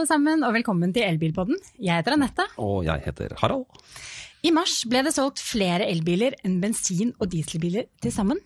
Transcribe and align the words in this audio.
alle 0.00 0.08
sammen, 0.08 0.44
og 0.46 0.54
velkommen 0.56 0.92
til 0.96 1.04
Elbilpodden. 1.04 1.58
Jeg 1.76 2.00
heter 2.00 2.14
Anette. 2.16 2.46
Og 2.62 2.86
jeg 2.86 3.02
heter 3.04 3.34
Harald. 3.36 3.66
I 4.40 4.52
mars 4.56 4.78
ble 4.88 5.02
det 5.04 5.12
solgt 5.12 5.42
flere 5.44 5.84
elbiler 5.90 6.32
enn 6.46 6.56
bensin- 6.62 7.12
og 7.20 7.28
dieselbiler 7.28 7.84
til 8.00 8.14
sammen. 8.14 8.38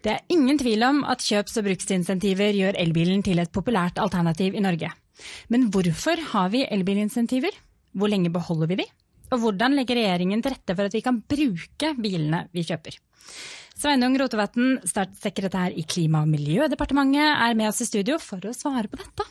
Det 0.00 0.14
er 0.14 0.22
ingen 0.32 0.56
tvil 0.56 0.80
om 0.86 1.02
at 1.04 1.20
kjøps- 1.20 1.58
og 1.60 1.66
bruksinsentiver 1.66 2.56
gjør 2.56 2.78
elbilen 2.80 3.20
til 3.22 3.38
et 3.42 3.52
populært 3.52 4.00
alternativ 4.00 4.56
i 4.56 4.62
Norge. 4.64 4.88
Men 5.52 5.66
hvorfor 5.68 6.22
har 6.32 6.48
vi 6.54 6.64
elbilinsentiver? 6.64 7.52
Hvor 7.92 8.08
lenge 8.08 8.32
beholder 8.32 8.70
vi 8.70 8.78
de? 8.80 8.86
Og 9.28 9.42
hvordan 9.42 9.76
legger 9.76 9.98
regjeringen 10.00 10.40
til 10.40 10.54
rette 10.54 10.76
for 10.78 10.88
at 10.88 10.96
vi 10.96 11.02
kan 11.04 11.18
bruke 11.20 11.90
bilene 12.00 12.46
vi 12.54 12.64
kjøper? 12.64 12.96
Sveinung 13.76 14.16
Rotevatn, 14.18 14.78
statssekretær 14.88 15.76
i 15.76 15.84
Klima- 15.84 16.24
og 16.24 16.32
miljødepartementet, 16.32 17.28
er 17.28 17.54
med 17.54 17.68
oss 17.68 17.84
i 17.84 17.90
studio 17.90 18.16
for 18.18 18.40
å 18.40 18.56
svare 18.56 18.88
på 18.88 18.96
dette. 18.96 19.28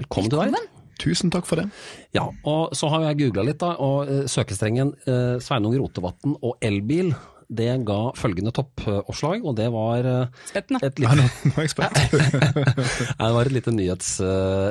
Velkommen 0.00 0.32
til 0.32 0.56
deg. 0.56 0.80
Tusen 1.00 1.32
takk 1.34 1.46
for 1.48 1.60
det. 1.60 1.68
Ja, 2.16 2.28
og 2.46 2.74
så 2.76 2.90
har 2.92 3.08
jeg 3.08 3.20
googla 3.24 3.44
litt, 3.48 3.60
da, 3.62 3.74
og 3.82 4.10
uh, 4.10 4.24
søkestrengen 4.30 4.94
eh, 5.04 5.36
Sveinung 5.42 5.76
Rotevatn 5.80 6.36
og 6.40 6.58
elbil, 6.64 7.14
det 7.54 7.68
ga 7.86 7.98
følgende 8.16 8.54
toppoppslag, 8.56 9.44
og 9.44 9.56
det 9.58 9.66
var 9.74 10.06
uh, 10.08 10.44
et 10.56 10.70
lite 10.72 11.26
det 13.20 13.32
var 13.36 13.44
et 13.44 13.54
lite 13.54 13.74
nyhets, 13.74 14.14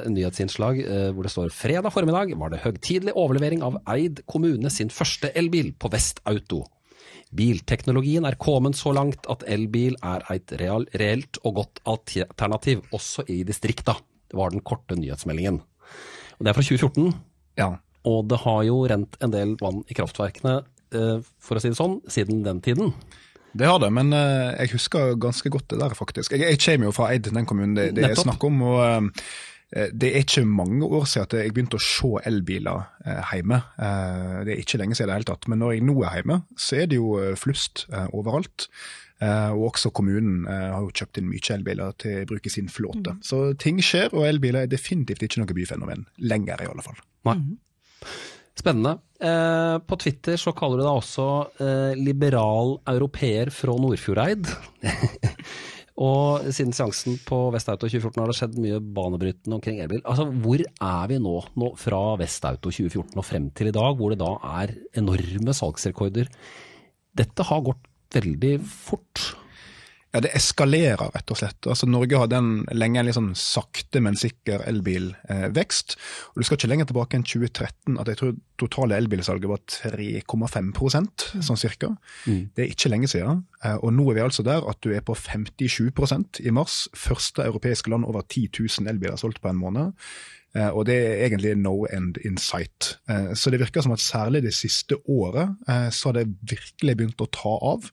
nyhetsinnslag 0.09 0.81
hvor 1.13 1.23
det 1.27 1.31
står 1.31 1.53
fredag 1.53 1.93
formiddag 1.93 2.33
var 2.41 2.49
det 2.53 2.63
høgtidelig 2.65 3.13
overlevering 3.13 3.61
av 3.65 3.77
Eid 3.93 4.23
kommune 4.25 4.73
sin 4.73 4.91
første 4.93 5.29
elbil 5.37 5.75
på 5.77 5.91
Vestauto. 5.93 6.63
Bilteknologien 7.33 8.27
er 8.29 8.37
kommet 8.37 8.77
så 8.77 8.91
langt 8.93 9.25
at 9.31 9.45
elbil 9.49 9.95
er 10.05 10.25
et 10.35 10.53
real, 10.61 10.85
reelt 11.01 11.39
og 11.41 11.61
godt 11.61 11.81
alternativ, 11.89 12.83
også 12.93 13.25
i 13.31 13.41
distrikta. 13.47 13.95
Var 14.33 14.53
den 14.53 14.61
korte 14.65 14.97
nyhetsmeldingen. 14.97 15.61
Og 16.37 16.45
Det 16.45 16.51
er 16.51 16.57
fra 16.57 16.65
2014, 16.65 17.13
Ja. 17.57 17.69
og 18.03 18.27
det 18.29 18.39
har 18.43 18.63
jo 18.67 18.87
rent 18.89 19.17
en 19.21 19.31
del 19.31 19.55
vann 19.61 19.83
i 19.87 19.93
kraftverkene, 19.93 20.63
eh, 20.93 21.19
for 21.39 21.55
å 21.57 21.61
si 21.61 21.69
det 21.69 21.77
sånn, 21.77 22.01
siden 22.07 22.43
den 22.43 22.61
tiden. 22.61 22.93
Det 23.53 23.67
har 23.69 23.77
det, 23.79 23.91
men 23.93 24.09
uh, 24.13 24.49
jeg 24.57 24.71
husker 24.73 25.13
ganske 25.21 25.49
godt 25.53 25.67
det 25.69 25.79
der, 25.79 25.93
faktisk. 25.93 26.31
Jeg, 26.33 26.41
jeg 26.41 26.59
kommer 26.59 26.89
jo 26.89 26.91
fra 26.91 27.11
Eid, 27.13 27.29
den 27.29 27.45
kommunen 27.45 27.75
det, 27.77 27.91
det 27.93 28.07
er 28.07 28.15
snakk 28.17 28.43
om. 28.43 28.63
og 28.65 28.79
uh, 28.81 29.27
Det 29.93 30.09
er 30.09 30.23
ikke 30.23 30.41
mange 30.45 30.85
år 30.85 31.05
siden 31.05 31.27
at 31.27 31.35
jeg 31.37 31.53
begynte 31.53 31.77
å 31.77 31.83
se 31.85 32.09
elbiler 32.25 32.87
hjemme. 33.29 33.61
Det 34.45 34.53
er 34.53 34.59
ikke 34.61 34.77
lenge 34.81 34.97
siden 34.97 35.09
i 35.09 35.11
det 35.11 35.19
hele 35.19 35.29
tatt. 35.29 35.47
Men 35.49 35.61
når 35.61 35.71
jeg 35.73 35.85
nå 35.85 35.95
er 36.01 36.19
hjemme, 36.19 36.37
så 36.57 36.81
er 36.81 36.89
det 36.89 36.97
jo 36.97 37.15
flust 37.37 37.87
overalt. 38.13 38.67
Uh, 39.23 39.53
og 39.53 39.69
også 39.69 39.93
kommunen 39.95 40.43
uh, 40.49 40.73
har 40.73 40.83
jo 40.83 40.91
kjøpt 40.91 41.21
inn 41.21 41.29
mye 41.31 41.55
elbiler 41.55 41.95
til 42.01 42.25
bruk 42.27 42.49
i 42.49 42.51
sin 42.51 42.67
flåte. 42.71 43.15
Så 43.23 43.45
ting 43.61 43.79
skjer, 43.79 44.11
og 44.11 44.27
elbiler 44.27 44.65
er 44.65 44.71
definitivt 44.71 45.23
ikke 45.23 45.43
noe 45.43 45.55
byfenomen. 45.55 46.07
Lenger, 46.19 46.65
i 46.65 46.71
alle 46.73 46.85
fall. 46.85 46.99
Nei. 47.29 47.37
Spennende. 48.53 48.97
Eh, 49.23 49.77
på 49.87 49.97
Twitter 49.97 50.37
så 50.37 50.53
kaller 50.55 50.81
du 50.81 50.85
deg 50.85 50.97
også 50.97 51.27
eh, 51.63 51.93
liberal 51.97 52.75
europeer 52.91 53.49
fra 53.53 53.75
Nordfjordeid. 53.79 54.49
og 56.07 56.49
siden 56.53 56.75
seansen 56.75 57.17
på 57.25 57.39
Vestauto 57.53 57.87
2014 57.87 58.19
har 58.21 58.29
det 58.29 58.35
skjedd 58.37 58.59
mye 58.61 58.81
banebrytende 58.97 59.57
omkring 59.57 59.79
elbil. 59.81 60.03
Altså, 60.03 60.27
Hvor 60.27 60.61
er 60.61 61.07
vi 61.09 61.21
nå, 61.23 61.37
nå 61.63 61.71
fra 61.79 62.03
Vestauto 62.21 62.73
2014 62.73 63.15
og 63.15 63.27
frem 63.27 63.49
til 63.55 63.71
i 63.71 63.75
dag, 63.75 63.97
hvor 63.97 64.13
det 64.13 64.21
da 64.21 64.35
er 64.59 64.75
enorme 65.01 65.55
salgsrekorder? 65.57 66.29
Dette 67.17 67.47
har 67.49 67.65
gått 67.65 67.89
veldig 68.15 68.57
fort. 68.65 69.33
Ja, 70.13 70.19
det 70.21 70.29
eskalerer, 70.37 71.09
rett 71.09 71.31
og 71.33 71.39
slett. 71.39 71.65
Altså, 71.65 71.87
Norge 71.89 72.19
hadde 72.21 72.37
en, 72.37 72.49
lenge 72.77 72.99
en 73.01 73.07
litt 73.07 73.15
sånn 73.17 73.31
sakte, 73.37 73.97
men 74.05 74.13
sikker 74.19 74.61
elbilvekst. 74.69 75.95
Eh, 75.95 76.27
og 76.29 76.37
Du 76.37 76.45
skal 76.45 76.59
ikke 76.59 76.69
lenger 76.69 76.89
tilbake 76.91 77.17
enn 77.17 77.25
2013 77.25 77.97
at 77.97 78.11
jeg 78.11 78.19
tror 78.19 78.35
totale 78.61 78.99
elbilsalget 79.01 79.49
var 79.49 79.63
3,5% 79.73 81.25
sånn 81.41 81.57
cirka. 81.57 81.89
Det 82.29 82.61
er 82.61 82.69
ikke 82.69 82.93
lenge 82.93 83.09
siden. 83.09 83.41
Eh, 83.65 83.79
og 83.81 83.89
nå 83.97 84.05
er 84.11 84.19
vi 84.19 84.25
altså 84.27 84.45
der 84.45 84.61
at 84.69 84.83
du 84.85 84.93
er 84.93 85.01
på 85.01 85.17
57% 85.17 86.43
i 86.45 86.53
mars. 86.53 86.83
Første 86.93 87.49
europeiske 87.49 87.89
land 87.89 88.05
over 88.05 88.21
10 88.21 88.51
000 88.53 88.93
elbiler 88.93 89.17
solgt 89.17 89.41
på 89.41 89.49
en 89.49 89.61
måned. 89.65 89.97
Eh, 90.53 90.69
og 90.69 90.85
det 90.85 90.95
er 90.99 91.25
egentlig 91.25 91.55
no 91.57 91.83
end 91.89 92.19
in 92.25 92.37
sight. 92.37 92.97
Eh, 93.09 93.33
så 93.37 93.51
det 93.51 93.61
virker 93.63 93.85
som 93.85 93.95
at 93.95 94.03
særlig 94.03 94.43
det 94.45 94.53
siste 94.55 94.99
året 95.09 95.55
eh, 95.69 95.89
så 95.89 96.11
har 96.11 96.19
det 96.19 96.29
virkelig 96.49 96.97
begynt 96.99 97.25
å 97.25 97.31
ta 97.33 97.57
av. 97.73 97.91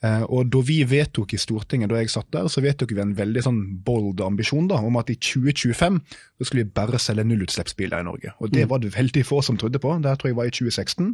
Og 0.00 0.46
da 0.48 0.62
vi 0.64 0.78
vedtok 0.88 1.34
i 1.36 1.38
Stortinget, 1.38 1.90
da 1.92 1.98
jeg 2.00 2.08
satt 2.08 2.30
der, 2.32 2.46
så 2.48 2.62
vedtok 2.64 2.94
vi 2.96 3.02
en 3.02 3.10
veldig 3.18 3.42
sånn 3.44 3.58
bold 3.84 4.22
ambisjon 4.24 4.70
da, 4.70 4.78
om 4.80 4.94
at 4.96 5.10
i 5.12 5.16
2025 5.20 5.98
så 6.08 6.46
skulle 6.48 6.64
vi 6.64 6.72
bare 6.78 6.96
selge 6.96 7.26
nullutslippsbiler 7.28 8.00
i 8.00 8.06
Norge. 8.08 8.32
Og 8.40 8.48
det 8.48 8.64
var 8.70 8.80
det 8.80 8.94
veldig 8.94 9.26
få 9.28 9.42
som 9.44 9.58
trodde 9.60 9.76
på. 9.76 9.92
Det 10.00 10.14
tror 10.16 10.32
jeg 10.32 10.38
var 10.38 10.48
i 10.48 10.54
2016. 10.56 11.10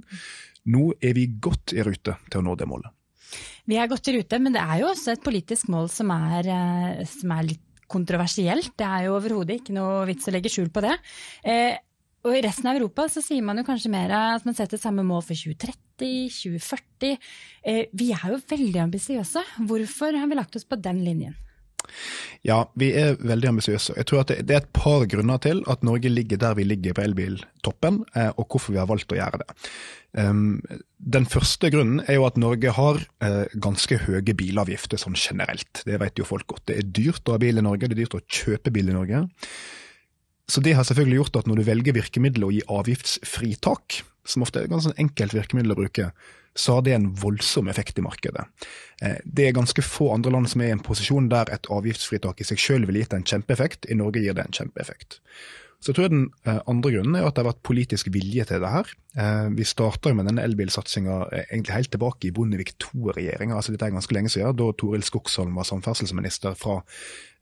Nå 0.71 0.85
er 1.03 1.19
vi 1.19 1.27
godt 1.43 1.75
i 1.75 1.83
rute 1.83 2.15
til 2.31 2.39
å 2.39 2.47
nå 2.47 2.55
det 2.63 2.71
målet. 2.71 2.95
Vi 3.67 3.75
er 3.75 3.91
godt 3.91 4.07
i 4.07 4.21
rute, 4.21 4.39
men 4.39 4.55
det 4.55 4.63
er 4.63 4.85
jo 4.85 4.93
også 4.93 5.17
et 5.17 5.27
politisk 5.27 5.67
mål 5.75 5.91
som 5.91 6.15
er, 6.15 6.47
som 7.11 7.35
er 7.35 7.51
litt 7.51 7.66
kontroversielt. 7.91 8.75
Det 8.79 8.87
er 8.87 9.07
jo 9.07 9.17
overhodet 9.17 9.61
ikke 9.61 9.77
noe 9.77 10.05
vits 10.09 10.29
å 10.29 10.35
legge 10.35 10.53
skjul 10.53 10.71
på 10.75 10.85
det. 10.85 10.97
Eh, 11.47 11.77
og 12.27 12.35
I 12.35 12.43
resten 12.43 12.67
av 12.67 12.75
Europa 12.75 13.07
så 13.11 13.23
sier 13.23 13.45
man 13.47 13.61
jo 13.61 13.67
kanskje 13.67 13.93
mer 13.93 14.11
at 14.17 14.47
man 14.47 14.57
setter 14.59 14.81
samme 14.83 15.05
mål 15.07 15.23
for 15.23 15.39
2030, 15.39 16.27
2040. 16.35 17.19
Eh, 17.63 17.85
vi 17.95 18.11
er 18.17 18.33
jo 18.33 18.41
veldig 18.51 18.83
ambisiøse. 18.89 19.45
Hvorfor 19.69 20.19
har 20.19 20.27
vi 20.27 20.39
lagt 20.39 20.59
oss 20.59 20.67
på 20.67 20.79
den 20.83 21.05
linjen? 21.07 21.37
Ja, 22.47 22.63
vi 22.79 22.93
er 22.99 23.19
veldig 23.21 23.53
ambisiøse. 23.55 23.97
Jeg 23.99 24.09
tror 24.09 24.23
at 24.23 24.33
det, 24.35 24.53
er 24.53 24.63
et 24.63 24.73
par 24.77 25.07
grunner 25.11 25.41
til 25.43 25.63
at 25.71 25.85
Norge 25.87 26.13
ligger 26.13 26.41
der 26.43 26.57
vi 26.59 26.67
ligger 26.67 26.97
på 26.97 27.05
elbiltoppen, 27.07 28.03
eh, 28.15 28.33
og 28.37 28.47
hvorfor 28.47 28.75
vi 28.75 28.81
har 28.83 28.91
valgt 28.91 29.15
å 29.15 29.19
gjøre 29.19 29.43
det. 29.43 29.57
Um, 30.17 30.63
den 30.97 31.27
første 31.29 31.69
grunnen 31.69 32.01
er 32.07 32.17
jo 32.17 32.25
at 32.25 32.39
Norge 32.41 32.73
har 32.73 33.03
eh, 33.21 33.43
ganske 33.61 33.99
høye 34.07 34.37
bilavgifter 34.39 35.01
sånn 35.01 35.19
generelt. 35.19 35.83
Det 35.85 35.99
vet 36.01 36.17
jo 36.17 36.29
folk 36.29 36.47
godt. 36.55 36.69
Det 36.71 36.79
er 36.81 36.93
dyrt 36.99 37.29
å 37.29 37.37
ha 37.37 37.43
bil 37.43 37.61
i 37.61 37.65
Norge, 37.67 37.91
det 37.91 37.99
er 37.99 38.05
dyrt 38.05 38.17
å 38.17 38.25
kjøpe 38.25 38.73
bil 38.73 38.93
i 38.93 38.97
Norge. 38.97 39.27
Så 40.47 40.63
det 40.63 40.77
har 40.79 40.87
selvfølgelig 40.87 41.21
gjort 41.21 41.41
at 41.41 41.49
når 41.51 41.61
du 41.61 41.67
velger 41.67 41.97
virkemidler 41.97 42.47
å 42.47 42.55
gi 42.55 42.63
avgiftsfritak, 42.71 44.01
som 44.27 44.45
ofte 44.45 44.61
er 44.61 44.69
et 44.69 44.73
ganske 44.73 44.95
enkelt 45.01 45.35
virkemiddel 45.37 45.75
å 45.75 45.79
bruke, 45.79 46.11
så 46.57 46.79
har 46.79 46.87
det 46.87 46.95
en 46.97 47.11
voldsom 47.21 47.69
effekt 47.69 47.99
i 47.99 48.05
markedet. 48.05 48.47
Eh, 49.03 49.19
Det 49.25 49.49
er 49.49 49.53
ganske 49.53 49.83
få 49.83 50.13
andre 50.15 50.33
land 50.33 50.49
som 50.49 50.61
er 50.61 50.73
i 50.73 50.77
en 50.77 50.81
posisjon 50.85 51.29
der 51.29 51.53
et 51.53 51.69
avgiftsfritak 51.71 52.41
i 52.41 52.49
seg 52.49 52.59
selv 52.59 52.87
ville 52.87 53.05
gitt 53.05 53.13
en 53.13 53.25
kjempeeffekt. 53.25 53.91
I 53.91 53.95
Norge 53.95 54.23
gir 54.25 54.35
det 54.35 54.47
en 54.47 54.57
kjempeeffekt. 54.57 55.21
Så 55.81 55.93
jeg 55.93 55.97
tror 55.99 56.09
Den 56.11 56.23
eh, 56.49 56.59
andre 56.67 56.91
grunnen 56.95 57.17
er 57.19 57.27
at 57.29 57.35
det 57.37 57.45
har 57.45 57.51
vært 57.53 57.63
politisk 57.69 58.09
vilje 58.15 58.45
til 58.49 58.61
det 58.65 58.71
her. 58.73 58.89
Eh, 59.19 59.49
Vi 59.59 59.65
starta 59.69 60.15
med 60.17 60.27
denne 60.27 60.43
elbilsatsinga 60.47 61.19
egentlig 61.51 61.75
helt 61.77 61.91
tilbake 61.95 62.27
i 62.29 62.33
Bondevik 62.35 62.73
II-regjeringa. 62.81 63.55
Altså 63.59 63.73
dette 63.75 63.87
er 63.87 63.95
ganske 63.95 64.15
lenge 64.17 64.33
siden, 64.33 64.57
da 64.57 64.71
Toril 64.81 65.05
Skogsholm 65.07 65.55
var 65.55 65.69
samferdselsminister 65.69 66.57
fra 66.59 66.81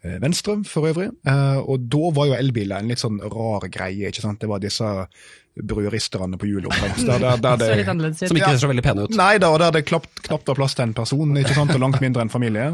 eh, 0.05 0.19
Venstre 0.21 0.59
for 0.69 0.91
øvrig. 0.91 1.09
Eh, 1.25 1.61
Og 1.63 1.87
da 1.89 2.11
var 2.19 2.27
jo 2.33 2.37
elbiler 2.41 2.83
en 2.83 2.89
litt 2.91 3.01
sånn 3.01 3.21
rar 3.23 3.69
greie. 3.71 4.11
ikke 4.11 4.21
sant? 4.27 4.41
Det 4.43 4.49
var 4.51 4.61
disse 4.61 5.07
brødristerne 5.55 6.37
på 6.39 6.49
hjul 6.51 6.67
omtrent. 6.67 6.99
Der, 7.07 7.19
der, 7.23 7.37
der 7.39 7.57
Det 7.61 7.69
så 7.71 7.77
litt 7.79 7.91
annerledes 7.93 8.23
ut. 8.25 8.29
Som 8.33 8.39
ikke 8.41 8.53
ser 8.57 8.63
så 8.65 8.71
veldig 8.73 8.83
pene 8.85 9.05
ut. 9.07 9.15
Nei 9.19 9.37
da, 9.39 9.53
og 9.55 9.61
der 9.63 9.77
det 9.79 9.85
knapt 9.87 10.49
var 10.51 10.59
plass 10.59 10.75
til 10.75 10.89
en 10.89 10.95
person, 10.99 11.37
ikke 11.39 11.55
sant, 11.55 11.71
og 11.77 11.81
langt 11.85 12.01
mindre 12.03 12.25
enn 12.27 12.33
familie. 12.33 12.73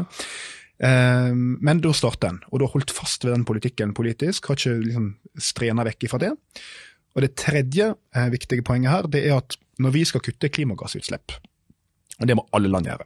Eh, 0.81 1.33
men 1.35 1.81
da 1.83 1.93
startet 1.93 2.25
den, 2.25 2.39
og 2.49 2.63
da 2.63 2.69
holdt 2.73 2.93
fast 2.95 3.25
ved 3.25 3.35
den 3.35 3.45
politikken 3.45 3.93
politisk, 3.97 4.49
har 4.49 4.57
ikke 4.57 4.79
liksom 4.81 5.11
strena 5.37 5.85
vekk 5.85 6.07
ifra 6.07 6.21
det. 6.23 6.31
Og 7.13 7.25
det 7.25 7.35
tredje 7.37 7.91
eh, 8.15 8.31
viktige 8.33 8.65
poenget 8.65 8.93
her, 8.93 9.09
det 9.11 9.25
er 9.27 9.37
at 9.37 9.57
når 9.81 9.95
vi 9.97 10.03
skal 10.07 10.23
kutte 10.25 10.49
klimagassutslipp, 10.53 11.37
og 12.21 12.27
det 12.29 12.35
må 12.37 12.45
alle 12.53 12.69
land 12.69 12.85
gjøre, 12.85 13.05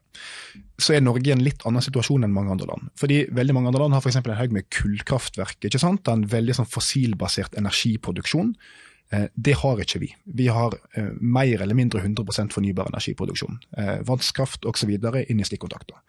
så 0.82 0.96
er 0.96 1.04
Norge 1.04 1.30
i 1.30 1.36
en 1.36 1.44
litt 1.44 1.64
annen 1.68 1.84
situasjon 1.84 2.26
enn 2.28 2.34
mange 2.36 2.52
andre 2.52 2.68
land. 2.68 2.90
Fordi 3.00 3.22
veldig 3.36 3.54
mange 3.56 3.72
andre 3.72 3.86
land 3.86 3.96
har 3.96 4.04
f.eks. 4.04 4.18
en 4.20 4.40
haug 4.40 4.56
med 4.56 4.68
kullkraftverk, 4.76 5.62
ikke 5.68 5.80
sant? 5.80 6.10
En 6.12 6.26
veldig 6.32 6.58
sånn 6.58 6.68
fossilbasert 6.68 7.56
energiproduksjon. 7.60 8.52
Eh, 9.16 9.30
Det 9.36 9.56
har 9.62 9.84
ikke 9.84 10.04
vi. 10.04 10.12
Vi 10.26 10.50
har 10.52 10.76
eh, 10.96 11.14
mer 11.20 11.64
eller 11.64 11.80
mindre 11.80 12.04
100% 12.04 12.56
fornybar 12.56 12.92
energiproduksjon. 12.92 13.62
Vannkraft 14.08 14.68
osv. 14.68 14.92
inn 14.96 15.40
i 15.40 15.48
stikkontakter. 15.48 16.00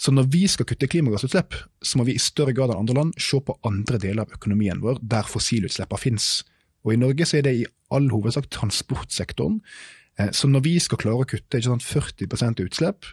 Så 0.00 0.14
når 0.16 0.30
vi 0.32 0.46
skal 0.48 0.64
kutte 0.64 0.88
klimagassutslipp, 0.88 1.54
så 1.84 1.98
må 2.00 2.06
vi 2.08 2.14
i 2.16 2.22
større 2.22 2.54
grad 2.56 2.72
enn 2.72 2.80
andre 2.80 2.96
land 2.96 3.18
se 3.20 3.40
på 3.44 3.58
andre 3.68 4.00
deler 4.00 4.24
av 4.24 4.32
økonomien 4.38 4.80
vår 4.80 5.02
der 5.04 5.28
fossilutslippene 5.28 6.00
finnes. 6.00 6.28
Og 6.86 6.94
i 6.94 7.00
Norge 7.00 7.26
så 7.28 7.38
er 7.38 7.44
det 7.44 7.56
i 7.58 7.66
all 7.92 8.08
hovedsak 8.08 8.48
transportsektoren. 8.54 9.60
Eh, 10.18 10.30
Så 10.32 10.48
når 10.48 10.64
vi 10.64 10.78
skal 10.78 10.98
klare 10.98 11.20
å 11.20 11.28
kutte 11.28 11.62
sant, 11.62 11.84
40% 11.84 12.64
utslipp, 12.64 13.04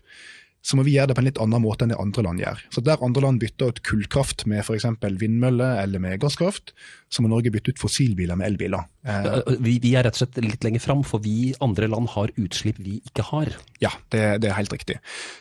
så 0.66 0.76
må 0.76 0.84
vi 0.84 0.98
gjøre 0.98 1.12
det 1.12 1.16
på 1.16 1.24
en 1.24 1.28
litt 1.30 1.40
annen 1.40 1.64
måte 1.64 1.86
enn 1.86 1.94
det 1.94 2.00
andre 2.02 2.24
land 2.26 2.42
gjør. 2.42 2.62
Så 2.74 2.84
Der 2.84 3.04
andre 3.04 3.24
land 3.24 3.40
bytter 3.40 3.72
ut 3.72 3.84
kullkraft 3.88 4.46
med 4.50 4.66
f.eks. 4.66 4.88
vindmøller 5.22 5.82
eller 5.84 6.02
med 6.04 6.20
gasskraft, 6.20 6.74
så 7.08 7.24
må 7.24 7.30
Norge 7.32 7.54
bytte 7.54 7.72
ut 7.72 7.80
fossilbiler 7.80 8.36
med 8.36 8.50
elbiler. 8.50 8.84
Eh, 9.08 9.38
vi, 9.64 9.78
vi, 9.80 9.94
er 9.96 10.04
rett 10.04 10.18
og 10.18 10.26
slett 10.26 10.40
litt 10.44 10.66
lenger 10.66 10.84
fram, 10.84 11.06
for 11.08 11.24
vi 11.24 11.54
andre 11.64 11.88
land 11.88 12.12
har 12.18 12.34
utslipp 12.36 12.82
vi 12.84 12.98
ikke 13.08 13.24
har. 13.30 13.54
Ja, 13.80 13.94
det, 14.12 14.24
det 14.44 14.50
er 14.52 14.58
helt 14.58 14.74
riktig. 14.74 14.98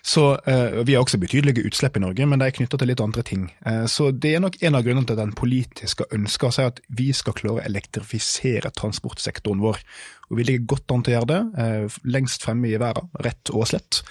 Så 0.06 0.36
Vi 0.46 0.94
har 0.94 1.02
også 1.02 1.18
betydelige 1.18 1.64
utslipp 1.66 1.96
i 1.96 2.02
Norge, 2.04 2.26
men 2.28 2.38
de 2.38 2.46
er 2.46 2.54
knytta 2.54 2.78
til 2.78 2.90
litt 2.92 3.02
andre 3.02 3.24
ting. 3.26 3.48
Uh, 3.66 3.86
så 3.90 4.12
Det 4.12 4.34
er 4.36 4.44
nok 4.44 4.60
en 4.62 4.78
av 4.78 4.86
grunnene 4.86 5.08
til 5.08 5.16
at 5.16 5.24
den 5.24 5.34
politiske 5.36 6.06
ønsker 6.14 6.54
seg 6.54 6.70
at 6.70 6.80
vi 7.00 7.08
skal 7.16 7.34
klare 7.38 7.58
å 7.58 7.66
elektrifisere 7.66 8.70
transportsektoren 8.78 9.64
vår. 9.64 9.82
Og 10.30 10.38
Vi 10.38 10.46
ligger 10.46 10.70
godt 10.76 10.94
an 10.94 11.02
til 11.02 11.14
å 11.14 11.18
gjøre 11.18 11.32
det, 11.32 11.42
uh, 11.58 12.00
lengst 12.06 12.46
fremme 12.46 12.70
i 12.70 12.78
verden, 12.80 13.10
rett 13.26 13.54
og 13.54 13.66
slett. 13.72 14.04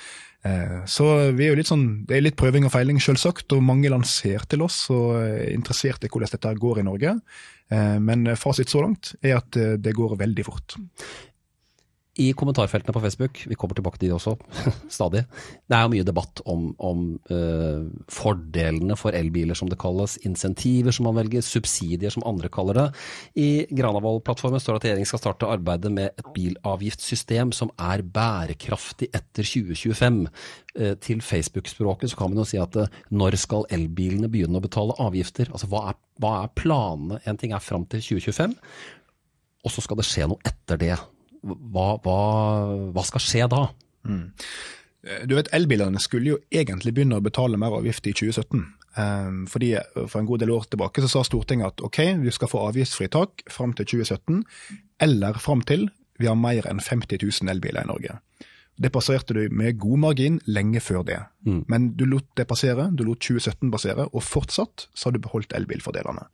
Eh, 0.46 0.82
så 0.86 1.08
vi 1.34 1.48
er 1.48 1.54
jo 1.54 1.60
litt 1.60 1.72
sånn, 1.72 1.86
det 2.06 2.18
er 2.18 2.26
litt 2.28 2.38
prøving 2.40 2.68
og 2.68 2.74
feiling, 2.76 3.00
selvsagt, 3.02 3.50
og 3.56 3.66
mange 3.66 3.90
land 3.90 4.06
ser 4.10 4.46
til 4.50 4.66
oss 4.66 4.84
og 4.94 5.16
er 5.18 5.54
interessert 5.56 6.06
i 6.06 6.12
hvordan 6.12 6.36
dette 6.36 6.56
går 6.62 6.82
i 6.82 6.86
Norge. 6.86 7.16
Eh, 7.74 7.96
men 8.02 8.28
fasit 8.38 8.70
så 8.70 8.84
langt 8.86 9.16
er 9.26 9.40
at 9.40 9.58
eh, 9.58 9.78
det 9.82 9.96
går 9.98 10.20
veldig 10.22 10.46
fort 10.46 10.78
i 12.22 12.30
kommentarfeltene 12.38 12.94
på 12.96 13.02
Facebook, 13.04 13.42
vi 13.50 13.58
kommer 13.60 13.76
tilbake 13.76 14.00
til 14.00 14.10
de 14.10 14.16
også, 14.16 14.36
stadig, 14.98 15.26
det 15.68 15.76
er 15.76 15.84
jo 15.84 15.92
mye 15.92 16.06
debatt 16.08 16.40
om, 16.48 16.70
om 16.80 17.02
uh, 17.28 17.84
fordelene 18.12 18.96
for 19.00 19.16
elbiler, 19.18 19.58
som 19.58 19.68
det 19.72 19.80
kalles, 19.82 20.16
insentiver 20.28 20.96
som 20.96 21.10
man 21.10 21.18
velger, 21.20 21.44
subsidier 21.44 22.14
som 22.14 22.24
andre 22.28 22.48
kaller 22.52 22.80
det. 22.80 22.86
I 23.42 23.50
Granavolden-plattformen 23.68 24.64
står 24.64 24.78
det 24.78 24.80
at 24.80 24.88
regjeringen 24.88 25.10
skal 25.10 25.24
starte 25.26 25.50
arbeidet 25.52 25.92
med 25.92 26.14
et 26.14 26.30
bilavgiftssystem 26.36 27.52
som 27.56 27.74
er 27.76 28.04
bærekraftig 28.16 29.10
etter 29.12 29.44
2025. 29.44 30.22
Uh, 30.76 30.86
eh, 30.86 30.94
til 31.00 31.22
Facebook-språket 31.24 32.12
så 32.12 32.20
kan 32.20 32.32
man 32.32 32.42
jo 32.44 32.48
si 32.48 32.60
at 32.60 32.76
uh, 32.80 33.02
når 33.12 33.36
skal 33.40 33.68
elbilene 33.76 34.32
begynne 34.32 34.60
å 34.60 34.64
betale 34.64 34.96
avgifter? 35.04 35.52
Altså 35.52 35.68
hva 35.72 35.90
er, 35.92 36.00
hva 36.24 36.38
er 36.46 36.56
planene? 36.56 37.20
En 37.28 37.40
ting 37.40 37.52
er 37.56 37.64
fram 37.64 37.84
til 37.92 38.04
2025, 38.04 38.56
og 39.66 39.74
så 39.74 39.84
skal 39.84 40.00
det 40.00 40.08
skje 40.08 40.30
noe 40.32 40.48
etter 40.48 40.80
det 40.80 40.94
hva, 41.46 41.90
hva, 42.04 42.20
hva 42.96 43.04
skal 43.06 43.24
skje 43.24 43.50
da? 43.52 43.68
Mm. 44.08 44.32
Du 45.30 45.36
vet, 45.38 45.52
Elbilene 45.54 46.02
skulle 46.02 46.34
jo 46.34 46.40
egentlig 46.50 46.96
begynne 46.96 47.20
å 47.20 47.26
betale 47.26 47.60
mer 47.62 47.76
avgift 47.78 48.08
i 48.10 48.16
2017. 48.18 48.64
Um, 48.96 49.42
fordi 49.52 49.74
For 50.08 50.22
en 50.22 50.28
god 50.30 50.40
del 50.40 50.54
år 50.56 50.70
tilbake 50.72 51.04
så 51.04 51.10
sa 51.12 51.26
Stortinget 51.28 51.74
at 51.74 51.84
ok, 51.84 52.00
vi 52.24 52.32
skal 52.32 52.50
få 52.50 52.64
avgiftsfritak 52.70 53.44
fram 53.52 53.76
til 53.76 53.90
2017, 53.92 54.42
eller 55.04 55.40
fram 55.44 55.62
til 55.68 55.90
vi 56.20 56.30
har 56.30 56.38
mer 56.40 56.66
enn 56.70 56.80
50 56.80 57.20
000 57.20 57.52
elbiler 57.52 57.84
i 57.84 57.90
Norge. 57.90 58.18
Det 58.76 58.92
passerte 58.92 59.36
du 59.36 59.44
med 59.56 59.78
god 59.80 60.00
margin 60.04 60.40
lenge 60.48 60.82
før 60.84 61.04
det. 61.08 61.20
Mm. 61.48 61.62
Men 61.72 61.90
du 62.00 62.06
lot 62.08 62.28
det 62.40 62.48
passere, 62.48 62.90
du 62.92 63.06
lot 63.08 63.20
2017 63.24 63.72
passere, 63.72 64.08
og 64.12 64.24
fortsatt 64.24 64.88
så 64.94 65.10
har 65.10 65.16
du 65.16 65.22
beholdt 65.24 65.56
elbilfordelene. 65.56 66.28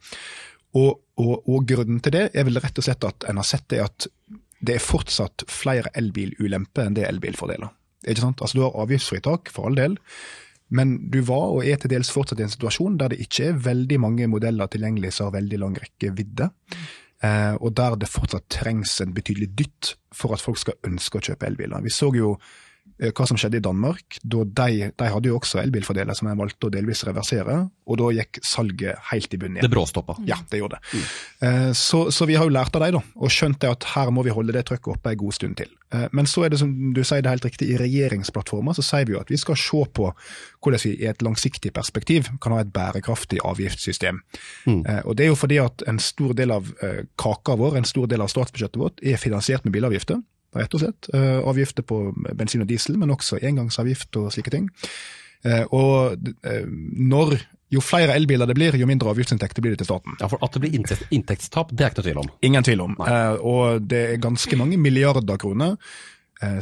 Og, 0.77 1.01
og, 1.19 1.33
og, 1.49 1.65
grunnen 1.67 1.99
til 1.99 2.15
det 2.15 2.29
er 2.31 2.47
vel 2.47 2.61
rett 2.63 2.77
og 2.79 2.85
slett 2.85 3.03
at 3.03 3.25
en 3.29 3.41
har 3.41 3.47
sett 3.47 3.67
det 3.73 3.81
at 3.83 4.07
det 4.61 4.77
er 4.77 4.83
fortsatt 4.83 5.45
flere 5.49 5.91
elbilulemper 5.97 6.85
enn 6.85 6.97
det 6.97 7.05
er 7.05 7.13
elbilfordeler. 7.15 7.73
Ikke 8.07 8.23
sant? 8.23 8.41
Altså 8.41 8.57
Du 8.57 8.63
har 8.65 8.77
avgiftsfritak, 8.83 9.51
for 9.53 9.69
all 9.69 9.77
del, 9.77 9.97
men 10.71 10.95
du 11.11 11.19
var 11.27 11.57
og 11.57 11.67
er 11.67 11.79
til 11.81 11.91
dels 11.91 12.11
fortsatt 12.13 12.39
i 12.39 12.45
en 12.45 12.53
situasjon 12.53 12.97
der 12.99 13.11
det 13.11 13.19
ikke 13.25 13.49
er 13.49 13.61
veldig 13.65 13.99
mange 13.99 14.27
modeller 14.31 14.71
tilgjengelig 14.71 15.13
som 15.17 15.27
har 15.27 15.39
veldig 15.41 15.59
lang 15.59 15.75
rekkevidde, 15.81 16.47
eh, 17.27 17.55
og 17.59 17.73
der 17.75 17.97
det 17.99 18.09
fortsatt 18.09 18.47
trengs 18.53 18.95
en 19.03 19.15
betydelig 19.17 19.51
dytt 19.59 19.95
for 20.15 20.33
at 20.35 20.43
folk 20.43 20.61
skal 20.61 20.79
ønske 20.87 21.19
å 21.19 21.25
kjøpe 21.27 21.49
elbiler. 21.49 21.83
Vi 21.83 21.93
så 21.93 22.11
jo 22.15 22.37
hva 23.01 23.25
som 23.25 23.39
skjedde 23.39 23.57
i 23.57 23.63
Danmark. 23.65 24.19
Da 24.21 24.43
de, 24.45 24.89
de 24.93 25.09
hadde 25.09 25.29
jo 25.31 25.39
også 25.39 25.61
elbilfordeler 25.63 26.17
som 26.17 26.29
de 26.29 26.37
valgte 26.37 26.69
å 26.69 26.73
delvis 26.73 27.01
reversere, 27.07 27.57
og 27.89 27.97
da 27.99 28.09
gikk 28.13 28.39
salget 28.45 28.99
helt 29.09 29.33
i 29.33 29.39
bunnen 29.41 29.57
igjen. 29.57 29.65
Det 29.65 29.73
bråstoppa. 29.73 30.19
Ja, 30.29 30.37
det 30.51 30.61
gjorde 30.61 30.77
det. 30.77 30.91
Mm. 30.93 31.07
Eh, 31.47 31.69
så, 31.77 32.03
så, 32.13 32.27
vi 32.29 32.37
har 32.37 32.45
jo 32.45 32.53
lært 32.53 32.77
av 32.77 32.85
dem, 32.85 32.99
da, 32.99 33.03
og 33.17 33.33
skjønt 33.33 33.65
at 33.67 33.87
her 33.95 34.11
må 34.13 34.25
vi 34.27 34.35
holde 34.35 34.53
det 34.55 34.67
trøkket 34.69 34.93
oppe 34.93 35.15
en 35.15 35.21
god 35.23 35.37
stund 35.37 35.57
til. 35.63 35.71
Eh, 35.95 36.07
men 36.13 36.29
så 36.29 36.45
er 36.45 36.53
det 36.53 36.61
som 36.61 36.71
du 36.93 37.01
sier 37.01 37.25
det 37.25 37.33
helt 37.33 37.47
riktig, 37.49 37.71
i 37.73 37.79
regjeringsplattforma 37.81 38.77
så 38.77 38.85
sier 38.85 39.09
vi 39.09 39.17
jo 39.17 39.23
at 39.23 39.33
vi 39.33 39.41
skal 39.41 39.57
se 39.59 39.83
på 39.97 40.11
hvordan 40.61 40.85
vi 40.85 40.93
i 41.01 41.09
et 41.09 41.25
langsiktig 41.25 41.73
perspektiv 41.73 42.29
kan 42.43 42.53
ha 42.53 42.61
et 42.61 42.73
bærekraftig 42.73 43.41
avgiftssystem. 43.47 44.21
Mm. 44.69 44.83
Og 45.09 45.15
det 45.17 45.25
er 45.25 45.31
jo 45.31 45.39
fordi 45.39 45.57
at 45.63 45.81
en 45.89 45.97
stor 46.01 46.35
del 46.37 46.53
av 46.53 46.69
kaka 47.19 47.57
vår, 47.57 47.79
en 47.79 47.87
stor 47.89 48.05
del 48.11 48.21
av 48.21 48.29
statsbudsjettet 48.29 48.77
vårt, 48.77 49.01
er 49.01 49.17
finansiert 49.17 49.65
med 49.65 49.73
bilavgifter 49.73 50.21
rett 50.57 50.75
og 50.75 50.83
slett. 50.83 51.09
Eh, 51.15 51.39
avgifter 51.47 51.85
på 51.87 52.03
bensin 52.37 52.63
og 52.63 52.69
diesel, 52.69 52.99
men 52.99 53.13
også 53.13 53.39
engangsavgift 53.41 54.19
og 54.21 54.31
slike 54.35 54.53
ting. 54.53 54.69
Eh, 55.47 55.63
og 55.73 56.21
eh, 56.45 56.67
når 56.67 57.37
jo 57.71 57.81
flere 57.83 58.15
elbiler 58.19 58.49
det 58.49 58.57
blir, 58.57 58.75
jo 58.75 58.87
mindre 58.89 59.13
avgiftsinntekter 59.13 59.63
blir 59.63 59.73
det 59.75 59.81
til 59.81 59.93
staten. 59.93 60.17
Ja, 60.19 60.27
For 60.27 60.43
at 60.43 60.53
det 60.53 60.63
blir 60.65 60.75
inntektstap, 60.75 61.71
det 61.71 61.85
er 61.85 61.93
ikke 61.93 62.01
noe 62.01 62.09
tvil 62.09 62.23
om? 62.23 62.31
Ingen 62.43 62.67
tvil 62.67 62.83
om. 62.83 62.97
Nei. 62.99 63.19
Og 63.47 63.85
det 63.87 64.01
er 64.09 64.23
ganske 64.23 64.59
mange 64.59 64.79
milliarder 64.81 65.39
kroner 65.39 65.77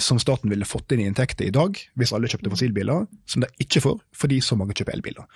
som 0.04 0.20
staten 0.20 0.52
ville 0.52 0.68
fått 0.68 0.92
inn 0.92 1.00
i 1.00 1.06
inntekter 1.08 1.48
i 1.48 1.54
dag, 1.56 1.78
hvis 1.96 2.12
alle 2.16 2.28
kjøpte 2.28 2.52
fossilbiler, 2.52 3.06
som 3.30 3.44
de 3.46 3.48
ikke 3.64 3.80
får 3.84 4.00
fordi 4.20 4.40
så 4.44 4.58
mange 4.60 4.76
kjøper 4.76 4.98
elbiler. 4.98 5.28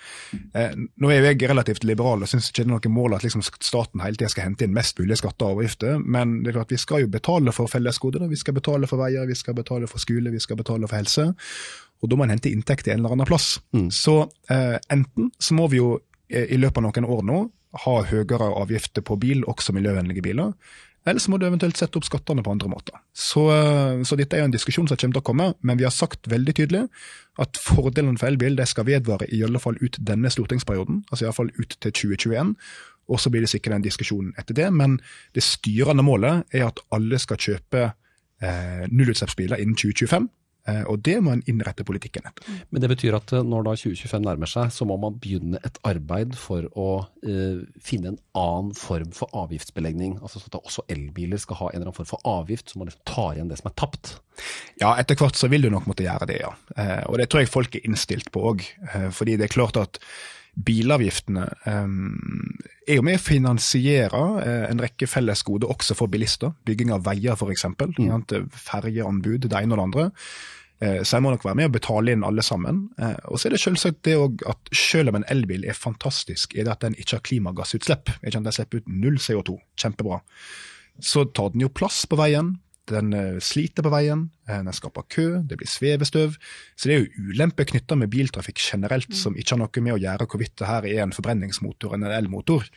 Eh, 0.52 0.74
nå 1.00 1.10
er 1.12 1.24
jeg 1.30 1.48
relativt 1.48 1.86
liberal 1.88 2.24
og 2.24 2.30
syns 2.30 2.50
ikke 2.50 2.64
det 2.64 2.68
er 2.68 2.74
noe 2.74 2.92
mål 2.92 3.16
at 3.16 3.24
liksom 3.24 3.44
staten 3.44 4.02
hele 4.04 4.18
tida 4.20 4.30
skal 4.32 4.48
hente 4.48 4.66
inn 4.66 4.76
mest 4.76 5.00
mulig 5.00 5.18
skatter 5.20 5.48
og 5.48 5.62
avgifter, 5.62 5.96
men 6.02 6.42
det 6.42 6.52
er 6.52 6.58
klart 6.58 6.74
vi 6.74 6.80
skal 6.82 7.04
jo 7.04 7.10
betale 7.12 7.54
for 7.56 7.70
fellesgoder. 7.70 8.26
Vi 8.28 8.40
skal 8.40 8.58
betale 8.58 8.90
for 8.90 9.00
veier, 9.00 9.26
vi 9.28 9.38
skal 9.38 9.56
betale 9.56 9.88
for 9.90 10.02
skole, 10.02 10.32
vi 10.34 10.42
skal 10.42 10.60
betale 10.60 10.90
for 10.90 11.00
helse. 11.00 11.28
Og 12.02 12.10
da 12.10 12.18
må 12.18 12.26
en 12.26 12.34
hente 12.34 12.52
inntekt 12.52 12.88
i 12.88 12.94
en 12.94 13.02
eller 13.02 13.16
annen 13.16 13.28
plass. 13.28 13.58
Mm. 13.76 13.90
Så 13.94 14.20
eh, 14.52 14.76
enten 14.92 15.30
så 15.40 15.56
må 15.56 15.70
vi 15.72 15.80
jo 15.80 15.94
eh, 16.28 16.50
i 16.52 16.60
løpet 16.60 16.82
av 16.82 16.90
noen 16.90 17.12
år 17.16 17.28
nå 17.30 17.44
ha 17.84 17.94
høyere 18.06 18.52
avgifter 18.54 19.02
på 19.02 19.16
bil, 19.18 19.46
også 19.50 19.74
miljøvennlige 19.74 20.22
biler. 20.22 20.52
Eller 21.04 21.20
så 21.20 21.30
må 21.30 21.36
du 21.36 21.44
eventuelt 21.44 21.76
sette 21.76 22.00
opp 22.00 22.06
skattene 22.06 22.42
på 22.44 22.52
andre 22.54 22.70
måter. 22.72 22.96
Så, 23.12 23.44
eh, 23.52 24.02
så, 24.08 24.16
dette 24.16 24.36
er 24.36 24.44
jo 24.44 24.48
en 24.48 24.54
diskusjon 24.54 24.88
som 24.88 24.96
kommer 24.96 25.18
til 25.18 25.22
å 25.22 25.28
komme, 25.28 25.48
men 25.60 25.78
vi 25.80 25.84
har 25.84 25.92
sagt 25.92 26.30
veldig 26.32 26.54
tydelig 26.56 26.86
at 27.42 27.60
fordelene 27.60 28.16
for 28.18 28.30
elbil 28.30 28.56
det 28.56 28.66
skal 28.70 28.88
vedvare 28.88 29.28
i 29.28 29.42
alle 29.44 29.60
fall 29.60 29.76
ut 29.82 29.98
denne 30.00 30.32
stortingsperioden, 30.32 31.04
altså 31.10 31.26
iallfall 31.26 31.52
ut 31.58 31.76
til 31.76 31.92
2021. 31.92 32.54
Og 33.12 33.20
så 33.20 33.30
blir 33.30 33.44
det 33.44 33.50
sikkert 33.52 33.76
en 33.76 33.84
diskusjon 33.84 34.32
etter 34.40 34.56
det, 34.56 34.70
men 34.72 34.96
det 35.36 35.44
styrende 35.44 36.06
målet 36.06 36.48
er 36.56 36.70
at 36.70 36.80
alle 36.94 37.20
skal 37.20 37.36
kjøpe 37.36 37.84
eh, 38.40 38.86
nullutslippsbiler 38.88 39.60
innen 39.60 39.76
2025. 39.76 40.30
Eh, 40.64 40.80
og 40.88 41.02
det 41.04 41.18
må 41.20 41.34
en 41.34 41.42
innrette 41.50 41.84
politikken 41.84 42.24
etter. 42.24 42.60
Men 42.72 42.80
det 42.80 42.88
betyr 42.94 43.16
at 43.18 43.34
eh, 43.36 43.44
når 43.44 43.66
da 43.66 43.74
2025 43.76 44.24
nærmer 44.24 44.48
seg, 44.48 44.70
så 44.72 44.86
må 44.88 44.96
man 45.00 45.18
begynne 45.20 45.60
et 45.66 45.76
arbeid 45.84 46.36
for 46.40 46.64
å 46.72 46.88
uh, 47.04 47.58
finne 47.84 48.14
en 48.14 48.20
annen 48.38 48.70
form 48.78 49.10
for 49.16 49.32
avgiftsbelegning. 49.44 50.16
Altså 50.22 50.40
sånn 50.40 50.54
at 50.54 50.62
også 50.62 50.86
elbiler 50.92 51.40
skal 51.42 51.60
ha 51.60 51.68
en 51.70 51.76
eller 51.76 51.90
annen 51.90 51.98
form 51.98 52.08
for 52.14 52.28
avgift, 52.28 52.72
så 52.72 52.80
man 52.80 52.88
liksom 52.88 53.04
tar 53.10 53.34
igjen 53.34 53.50
det 53.52 53.60
som 53.60 53.68
er 53.70 53.76
tapt. 53.82 54.14
Ja, 54.80 54.94
etter 54.96 55.18
hvert 55.20 55.36
så 55.38 55.50
vil 55.52 55.66
du 55.66 55.70
nok 55.74 55.90
måtte 55.90 56.06
gjøre 56.06 56.30
det, 56.32 56.40
ja. 56.46 56.54
Uh, 56.78 57.02
og 57.10 57.20
det 57.20 57.28
tror 57.28 57.44
jeg 57.44 57.52
folk 57.52 57.76
er 57.76 57.84
innstilt 57.84 58.32
på 58.32 58.46
òg. 58.54 58.64
Uh, 58.88 59.10
fordi 59.12 59.36
det 59.36 59.50
er 59.50 59.56
klart 59.58 59.80
at 59.80 60.00
bilavgiftene 60.64 61.44
um, 61.66 62.56
er 62.86 63.00
jo 63.00 63.04
med 63.04 63.18
å 63.18 63.22
finansiere 63.24 64.20
en 64.70 64.78
rekke 64.78 65.08
felles 65.10 65.42
goder 65.42 65.72
også 65.72 65.96
for 65.98 66.12
bilister. 66.12 66.52
Bygging 66.64 66.92
av 66.94 67.02
veier 67.08 67.34
f.eks. 67.34 67.66
Mm. 67.74 68.44
Ferjeanbud, 68.54 69.48
det 69.48 69.58
ene 69.58 69.74
og 69.74 69.80
det 69.80 69.86
andre. 69.88 70.04
Eh, 70.84 71.00
så 71.02 71.16
jeg 71.16 71.24
må 71.24 71.32
nok 71.32 71.44
være 71.46 71.58
med 71.60 71.70
og 71.70 71.76
betale 71.78 72.14
inn 72.14 72.26
alle 72.26 72.44
sammen. 72.44 72.88
Eh, 72.98 73.16
og 73.30 73.38
så 73.38 73.48
er 73.48 73.56
det 73.56 73.62
selvsagt 73.62 74.02
det 74.06 74.18
òg 74.20 74.44
at 74.50 74.74
selv 74.76 75.12
om 75.12 75.20
en 75.20 75.28
elbil 75.32 75.64
er 75.68 75.78
fantastisk, 75.78 76.56
er 76.56 76.66
det 76.66 76.74
at 76.74 76.84
den 76.84 76.98
ikke 76.98 77.18
har 77.18 77.24
klimagassutslipp. 77.28 78.12
Ikke 78.20 78.42
Den 78.44 78.52
slipper 78.52 78.82
ut 78.82 78.90
null 78.90 79.16
CO2. 79.22 79.56
Kjempebra. 79.80 80.20
Så 81.00 81.24
tar 81.34 81.54
den 81.54 81.64
jo 81.64 81.72
plass 81.72 82.04
på 82.10 82.18
veien. 82.20 82.56
Den 82.90 83.14
eh, 83.16 83.40
sliter 83.40 83.86
på 83.86 83.94
veien, 83.94 84.26
den 84.44 84.74
skaper 84.76 85.06
kø, 85.08 85.28
det 85.48 85.56
blir 85.56 85.70
svevestøv. 85.70 86.36
Så 86.76 86.90
det 86.90 86.96
er 86.96 87.06
jo 87.06 87.30
ulemper 87.30 87.70
knytta 87.70 87.96
med 87.96 88.12
biltrafikk 88.12 88.60
generelt 88.60 89.08
mm. 89.08 89.16
som 89.22 89.38
ikke 89.38 89.54
har 89.54 89.62
noe 89.62 89.86
med 89.86 89.96
å 89.96 90.02
gjøre 90.02 90.28
hvorvidt 90.28 90.58
det 90.60 90.68
her 90.68 90.90
er 90.90 91.00
en 91.06 91.16
forbrenningsmotor 91.16 91.96
enn 91.96 92.04
en 92.04 92.18
elmotor. 92.18 92.68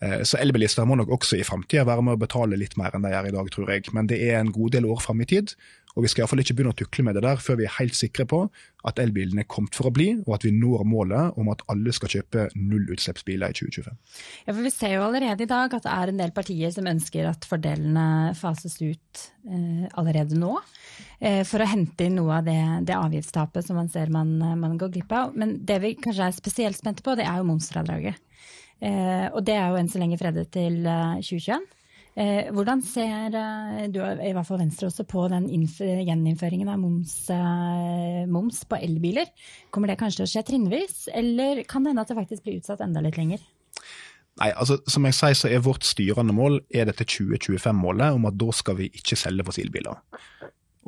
Så 0.00 0.38
elbilister 0.40 0.86
må 0.88 0.94
nok 0.96 1.10
også 1.12 1.36
i 1.36 1.44
framtida 1.44 1.82
være 1.84 2.00
med 2.00 2.16
å 2.16 2.20
betale 2.22 2.56
litt 2.56 2.72
mer 2.80 2.94
enn 2.96 3.04
de 3.04 3.10
gjør 3.12 3.26
i 3.28 3.32
dag, 3.34 3.50
tror 3.52 3.72
jeg. 3.74 3.90
Men 3.92 4.06
det 4.08 4.16
er 4.30 4.38
en 4.38 4.48
god 4.48 4.72
del 4.72 4.86
år 4.88 5.02
fram 5.04 5.20
i 5.20 5.26
tid. 5.28 5.52
Og 5.96 6.04
vi 6.04 6.10
skal 6.10 6.22
iallfall 6.22 6.42
ikke 6.42 6.54
begynne 6.58 6.74
å 6.74 6.78
tukle 6.78 7.04
med 7.06 7.16
det 7.18 7.24
der 7.24 7.40
før 7.42 7.58
vi 7.58 7.66
er 7.66 7.74
helt 7.80 7.96
sikre 7.98 8.26
på 8.28 8.44
at 8.86 9.00
elbilen 9.02 9.40
er 9.42 9.48
kommet 9.50 9.74
for 9.76 9.90
å 9.90 9.92
bli, 9.94 10.08
og 10.22 10.36
at 10.36 10.44
vi 10.46 10.52
når 10.54 10.84
målet 10.88 11.40
om 11.40 11.50
at 11.52 11.64
alle 11.72 11.92
skal 11.92 12.12
kjøpe 12.14 12.46
nullutslippsbiler 12.56 13.52
i 13.52 13.56
2025. 13.58 13.98
Ja, 14.46 14.54
for 14.54 14.62
Vi 14.64 14.72
ser 14.72 14.94
jo 14.94 15.02
allerede 15.04 15.44
i 15.44 15.50
dag 15.50 15.74
at 15.76 15.84
det 15.84 15.96
er 15.96 16.12
en 16.12 16.22
del 16.22 16.32
partier 16.36 16.72
som 16.74 16.88
ønsker 16.88 17.28
at 17.28 17.48
fordelene 17.48 18.36
fases 18.38 18.78
ut 18.80 19.24
eh, 19.50 19.84
allerede 20.00 20.38
nå. 20.38 20.54
Eh, 21.18 21.42
for 21.48 21.60
å 21.60 21.68
hente 21.68 22.06
inn 22.06 22.16
noe 22.20 22.38
av 22.38 22.46
det, 22.46 22.60
det 22.88 22.96
avgiftstapet 22.96 23.66
som 23.66 23.80
man 23.80 23.90
ser 23.92 24.12
man, 24.14 24.32
man, 24.38 24.78
går 24.80 24.94
glipp 24.94 25.12
av. 25.16 25.36
Men 25.36 25.58
det 25.66 25.80
vi 25.84 25.96
kanskje 25.98 26.30
er 26.30 26.38
spesielt 26.38 26.80
spente 26.80 27.04
på, 27.04 27.18
det 27.18 27.26
er 27.28 27.42
jo 27.42 27.50
momsfradraget. 27.50 28.22
Eh, 28.80 29.26
og 29.34 29.42
det 29.44 29.58
er 29.58 29.68
jo 29.68 29.82
enn 29.82 29.92
så 29.92 30.00
lenge 30.00 30.20
fredet 30.20 30.48
til 30.54 30.80
2021. 30.86 31.68
Eh, 32.20 32.50
hvordan 32.52 32.82
ser 32.84 33.32
eh, 33.38 33.86
du, 33.88 34.00
i 34.02 34.32
hvert 34.36 34.44
fall 34.44 34.60
Venstre 34.60 34.90
også, 34.90 35.06
på 35.08 35.24
den 35.32 35.46
gjeninnføringen 35.48 36.68
av 36.68 36.80
moms, 36.82 37.14
eh, 37.32 38.26
moms 38.28 38.60
på 38.68 38.76
elbiler? 38.76 39.30
Kommer 39.72 39.88
det 39.88 39.96
kanskje 40.02 40.20
til 40.20 40.26
å 40.26 40.32
skje 40.34 40.42
trinnvis, 40.50 40.98
eller 41.16 41.62
kan 41.70 41.86
det 41.86 41.94
hende 41.94 42.04
at 42.04 42.12
det 42.12 42.18
faktisk 42.18 42.44
blir 42.44 42.58
utsatt 42.60 42.82
enda 42.84 43.00
litt 43.04 43.16
lenger? 43.16 43.40
Nei, 44.40 44.50
altså 44.52 44.78
Som 44.88 45.08
jeg 45.08 45.16
sier, 45.16 45.36
så 45.36 45.48
er 45.48 45.64
vårt 45.64 45.84
styrende 45.88 46.34
mål 46.36 46.60
er 46.68 46.90
dette 46.90 47.08
2025-målet 47.08 48.16
om 48.16 48.28
at 48.28 48.36
da 48.40 48.52
skal 48.56 48.76
vi 48.78 48.90
ikke 48.92 49.18
selge 49.18 49.46
fossilbiler. 49.48 50.04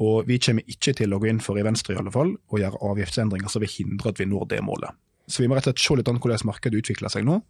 Og 0.05 0.29
vi 0.29 0.39
kommer 0.41 0.69
ikke 0.69 0.95
til 1.01 1.13
å 1.13 1.21
gå 1.21 1.31
inn 1.33 1.41
for, 1.41 1.57
i 1.57 1.65
Venstre 1.65 1.97
i 1.97 2.01
alle 2.01 2.13
fall, 2.13 2.37
å 2.53 2.61
gjøre 2.61 2.81
avgiftsendringer 2.93 3.53
som 3.53 3.65
vil 3.65 3.73
hindre 3.73 4.13
at 4.13 4.21
vi 4.21 4.29
når 4.29 4.47
det 4.53 4.63
målet. 4.65 5.01
Så 5.29 5.43
vi 5.43 5.49
må 5.49 5.57
rett 5.57 5.69
og 5.69 5.73
slett 5.73 5.85
se 5.85 5.97
litt 5.97 6.13
an 6.13 6.21
hvordan 6.21 6.49
markedet 6.49 6.81
utvikler 6.83 7.13
seg 7.13 7.25
nå. 7.29 7.41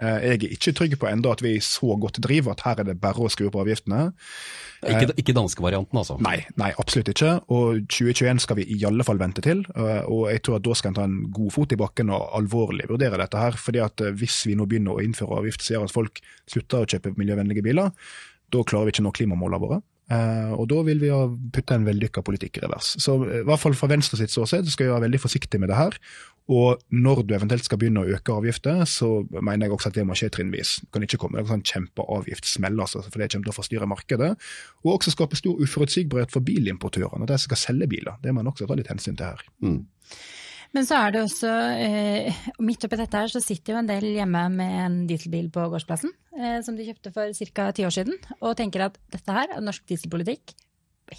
Eh, 0.00 0.18
jeg 0.24 0.38
er 0.38 0.54
ikke 0.56 0.74
trygg 0.78 0.96
på 1.00 1.08
enda 1.10 1.32
at 1.34 1.42
vi 1.44 1.56
så 1.62 1.96
godt 2.00 2.20
driver 2.24 2.54
at 2.54 2.64
her 2.64 2.80
er 2.80 2.88
det 2.88 3.00
bare 3.02 3.24
å 3.26 3.30
skru 3.32 3.48
på 3.52 3.60
avgiftene. 3.62 4.12
Ikke, 4.82 5.10
eh, 5.10 5.14
ikke 5.20 5.34
danskevarianten, 5.36 5.98
altså? 5.98 6.18
Nei, 6.24 6.38
nei, 6.56 6.72
absolutt 6.80 7.12
ikke. 7.12 7.34
Og 7.52 7.84
2021 7.92 8.42
skal 8.42 8.58
vi 8.58 8.66
i 8.72 8.80
alle 8.88 9.04
fall 9.06 9.20
vente 9.20 9.44
til. 9.44 9.64
Eh, 9.76 10.02
og 10.08 10.30
jeg 10.32 10.42
tror 10.42 10.58
at 10.58 10.66
da 10.66 10.74
skal 10.78 10.92
en 10.92 10.98
ta 10.98 11.06
en 11.08 11.30
god 11.30 11.52
fot 11.52 11.72
i 11.72 11.80
bakken 11.80 12.10
og 12.10 12.28
alvorlig 12.40 12.88
vurdere 12.90 13.20
dette 13.20 13.38
her. 13.38 13.52
fordi 13.52 13.78
at 13.84 13.96
hvis 13.96 14.46
vi 14.46 14.54
nå 14.54 14.66
begynner 14.66 14.96
å 14.96 15.02
innføre 15.04 15.38
avgift 15.38 15.62
som 15.62 15.76
gjør 15.76 15.84
at 15.84 15.92
folk 15.94 16.20
slutter 16.48 16.82
å 16.82 16.88
kjøpe 16.88 17.16
miljøvennlige 17.16 17.62
biler, 17.62 17.92
da 18.52 18.62
klarer 18.64 18.88
vi 18.88 18.94
ikke 18.94 19.02
å 19.04 19.08
nå 19.08 19.12
klimamålene 19.16 19.60
våre. 19.60 19.82
Uh, 20.12 20.52
og 20.58 20.66
da 20.68 20.82
vil 20.84 21.00
vi 21.00 21.08
jo 21.08 21.20
putte 21.54 21.76
en 21.78 21.86
vellykka 21.86 22.20
politikk 22.26 22.58
i 22.58 22.64
revers. 22.66 22.90
Så 23.00 23.14
i 23.24 23.44
hvert 23.48 23.62
fall 23.62 23.76
fra 23.78 23.88
Venstre 23.88 24.18
sitt 24.20 24.34
ståsted 24.34 24.68
skal 24.68 24.88
vi 24.88 24.92
være 24.92 25.06
veldig 25.06 25.20
forsiktige 25.22 25.62
med 25.62 25.72
det 25.72 25.78
her. 25.78 25.96
Og 26.52 26.82
når 26.90 27.22
du 27.22 27.32
eventuelt 27.36 27.64
skal 27.64 27.78
begynne 27.78 28.02
å 28.02 28.16
øke 28.16 28.34
avgifter, 28.34 28.82
så 28.90 29.08
mener 29.30 29.68
jeg 29.68 29.76
også 29.76 29.92
at 29.92 29.98
det 30.00 30.04
må 30.08 30.16
skje 30.18 30.32
trinnvis. 30.34 30.74
Du 30.82 30.90
kan 30.92 31.06
ikke 31.06 31.20
komme 31.22 31.38
med 31.38 31.46
en 31.46 31.52
sånn 31.54 31.64
kjempeavgiftssmell, 31.70 32.82
altså, 32.82 33.04
for 33.06 33.22
det 33.22 33.30
kommer 33.30 33.46
til 33.46 33.54
å 33.54 33.58
forstyrre 33.60 33.88
markedet. 33.88 34.30
Og 34.82 34.96
også 34.96 35.14
skape 35.14 35.38
stor 35.38 35.62
uforutsigbarhet 35.62 36.34
for 36.34 36.44
bilimportørene, 36.44 37.30
de 37.30 37.38
som 37.38 37.52
skal 37.52 37.62
selge 37.62 37.88
biler. 37.94 38.18
Det 38.24 38.34
må 38.34 38.42
en 38.42 38.50
også 38.52 38.66
ta 38.68 38.78
litt 38.78 38.90
hensyn 38.90 39.16
til 39.16 39.30
her. 39.30 39.46
Mm. 39.62 39.84
Men 40.72 40.86
så 40.88 40.98
er 41.04 41.12
det 41.12 41.22
også, 41.26 41.50
eh, 41.84 42.44
midt 42.64 42.84
oppi 42.86 42.96
dette 42.96 43.18
her, 43.20 43.28
så 43.28 43.42
sitter 43.44 43.74
jo 43.74 43.80
en 43.82 43.90
del 43.90 44.06
hjemme 44.14 44.46
med 44.54 44.76
en 44.86 45.00
dieselbil 45.08 45.50
på 45.52 45.66
gårdsplassen, 45.72 46.12
eh, 46.38 46.60
som 46.64 46.76
de 46.76 46.86
kjøpte 46.86 47.12
for 47.12 47.32
ca. 47.52 47.72
ti 47.72 47.84
år 47.84 47.92
siden, 47.92 48.16
og 48.40 48.56
tenker 48.56 48.86
at 48.86 48.96
dette 49.12 49.36
her 49.36 49.52
er 49.52 49.60
norsk 49.60 49.84
dieselpolitikk. 49.86 50.54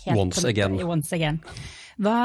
Once 0.10 0.44
again. 0.44 0.80
Once 0.94 1.14
again. 1.14 1.40
Hva, 2.02 2.18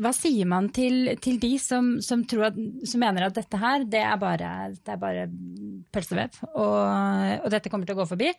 hva 0.00 0.12
sier 0.16 0.48
man 0.48 0.70
til, 0.72 1.10
til 1.20 1.36
de 1.42 1.58
som, 1.60 1.98
som, 2.00 2.22
at, 2.46 2.56
som, 2.88 3.02
mener 3.02 3.26
at 3.26 3.36
dette 3.36 3.60
her, 3.60 3.84
det 3.84 4.00
er 4.00 4.16
bare, 4.16 4.52
det 4.72 4.94
er 4.94 5.00
bare 5.02 5.26
pølsevev, 5.92 6.40
og, 6.54 7.42
og, 7.42 7.50
dette 7.52 7.68
kommer 7.68 7.84
til 7.84 7.98
å 7.98 8.00
gå 8.00 8.08
forbi? 8.14 8.32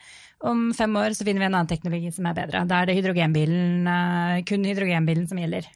Om 0.50 0.72
fem 0.74 0.98
år 0.98 1.14
så 1.14 1.28
finner 1.28 1.46
vi 1.46 1.52
en 1.52 1.60
annen 1.60 1.70
teknologi 1.70 2.10
som 2.16 2.26
er 2.32 2.40
bedre. 2.42 2.66
Da 2.66 2.82
er 2.82 2.90
det 2.90 2.98
hydrogenbilen, 2.98 3.86
eh, 3.94 4.42
kun 4.50 4.66
hydrogenbilen 4.66 5.30
som 5.30 5.38
gjelder. 5.38 5.70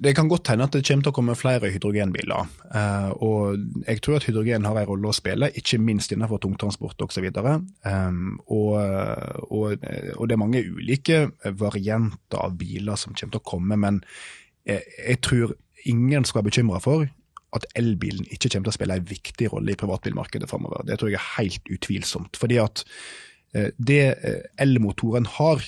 Det 0.00 0.14
kan 0.16 0.30
godt 0.32 0.48
hende 0.48 0.64
at 0.64 0.72
det 0.72 0.80
kommer 0.86 1.04
til 1.04 1.12
å 1.12 1.16
komme 1.16 1.36
flere 1.36 1.68
hydrogenbiler. 1.74 2.48
Uh, 2.72 3.10
og 3.20 3.84
jeg 3.84 4.00
tror 4.00 4.16
at 4.16 4.24
hydrogen 4.24 4.64
har 4.64 4.78
en 4.80 4.88
rolle 4.88 5.10
å 5.10 5.16
spille, 5.16 5.50
ikke 5.60 5.80
minst 5.82 6.14
innenfor 6.14 6.40
tungtransport 6.40 7.04
osv. 7.04 7.26
Um, 7.84 8.38
og, 8.46 8.78
og, 9.50 9.84
og 10.16 10.24
det 10.24 10.36
er 10.36 10.40
mange 10.40 10.64
ulike 10.64 11.26
varianter 11.60 12.40
av 12.40 12.56
biler 12.60 12.96
som 13.00 13.12
kommer 13.12 13.36
til 13.36 13.42
å 13.42 13.48
komme, 13.52 13.76
men 13.80 14.00
jeg, 14.64 14.86
jeg 15.04 15.20
tror 15.26 15.52
ingen 15.90 16.24
skal 16.28 16.40
være 16.40 16.48
bekymra 16.48 16.80
for 16.84 17.04
at 17.56 17.66
elbilen 17.76 18.24
ikke 18.30 18.48
kommer 18.54 18.70
til 18.70 18.72
å 18.72 18.78
spille 18.78 18.96
en 19.00 19.10
viktig 19.10 19.50
rolle 19.52 19.74
i 19.74 19.80
privatbilmarkedet 19.80 20.48
framover. 20.48 20.86
Det 20.88 20.96
tror 21.00 21.12
jeg 21.12 21.20
er 21.20 21.28
helt 21.34 21.74
utvilsomt. 21.76 22.40
Fordi 22.40 22.56
at 22.62 22.86
uh, 23.52 23.68
det 23.76 24.02
elmotoren 24.56 25.28
har, 25.36 25.60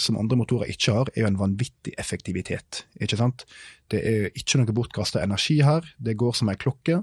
som 0.00 0.18
andre 0.20 0.38
motorer 0.40 0.70
ikke 0.72 0.94
har, 0.94 1.10
er 1.14 1.24
jo 1.24 1.30
en 1.30 1.40
vanvittig 1.40 1.94
effektivitet. 1.98 2.84
ikke 3.00 3.18
sant? 3.20 3.44
Det 3.90 4.00
er 4.04 4.30
ikke 4.38 4.60
noe 4.60 4.76
bortkasta 4.76 5.22
energi 5.24 5.60
her, 5.64 5.86
det 5.98 6.18
går 6.20 6.36
som 6.38 6.50
ei 6.52 6.58
klokke. 6.60 7.02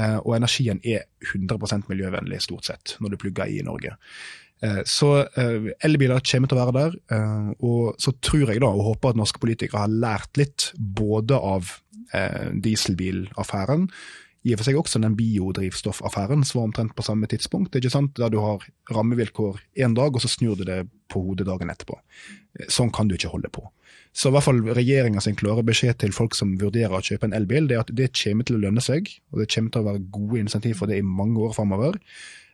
Eh, 0.00 0.18
og 0.22 0.36
energien 0.36 0.80
er 0.84 1.04
100% 1.34 1.90
miljøvennlig, 1.90 2.40
stort 2.44 2.68
sett, 2.68 2.96
når 3.00 3.12
du 3.12 3.20
plugger 3.20 3.50
i 3.50 3.60
i 3.60 3.66
Norge. 3.66 3.96
Eh, 4.64 4.80
så 4.88 5.26
eh, 5.36 5.68
elbiler 5.84 6.24
kommer 6.24 6.48
til 6.48 6.58
å 6.58 6.64
være 6.64 6.76
der. 6.78 6.98
Og 7.60 8.00
så 8.00 8.14
tror 8.24 8.48
jeg 8.48 8.62
da, 8.64 8.72
og 8.72 8.88
håper 8.92 9.12
at 9.12 9.20
norske 9.20 9.42
politikere 9.42 9.84
har 9.84 9.92
lært 9.92 10.40
litt, 10.40 10.72
både 10.76 11.38
av 11.38 11.78
dieselbilaffæren, 12.12 13.86
i 14.42 14.54
og 14.54 14.58
for 14.58 14.66
seg 14.66 14.78
også 14.78 15.00
den 15.02 15.14
biodrivstoffaffæren 15.18 16.42
som 16.46 16.58
var 16.58 16.68
omtrent 16.68 16.96
på 16.98 17.04
samme 17.06 17.28
tidspunkt. 17.30 17.76
ikke 17.78 17.92
sant? 17.92 18.16
Der 18.18 18.32
du 18.32 18.40
har 18.42 18.64
rammevilkår 18.90 19.60
én 19.78 19.94
dag, 19.94 20.14
og 20.14 20.22
så 20.22 20.28
snur 20.28 20.56
du 20.58 20.64
det 20.66 20.82
på 21.12 21.22
hodet 21.22 21.46
dagen 21.46 21.70
etterpå. 21.70 21.98
Sånn 22.68 22.90
kan 22.90 23.08
du 23.08 23.14
ikke 23.14 23.30
holde 23.30 23.52
på. 23.52 23.68
Så 24.12 24.28
i 24.28 24.34
hvert 24.34 24.44
fall 24.44 24.60
regjeringa 24.76 25.22
sin 25.24 25.38
klare 25.38 25.64
beskjed 25.64 26.00
til 26.02 26.12
folk 26.12 26.34
som 26.36 26.56
vurderer 26.60 26.98
å 26.98 27.04
kjøpe 27.04 27.28
en 27.28 27.36
elbil, 27.36 27.68
det 27.68 27.78
er 27.78 27.84
at 27.86 27.94
det 27.96 28.10
kommer 28.18 28.44
til 28.48 28.58
å 28.58 28.64
lønne 28.66 28.84
seg, 28.84 29.08
og 29.32 29.40
det 29.40 29.48
kommer 29.54 29.72
til 29.72 29.82
å 29.82 29.88
være 29.88 30.06
gode 30.12 30.42
insentiv 30.42 30.82
for 30.82 30.90
det 30.90 30.98
i 31.00 31.06
mange 31.06 31.40
år 31.40 31.54
framover. 31.56 31.96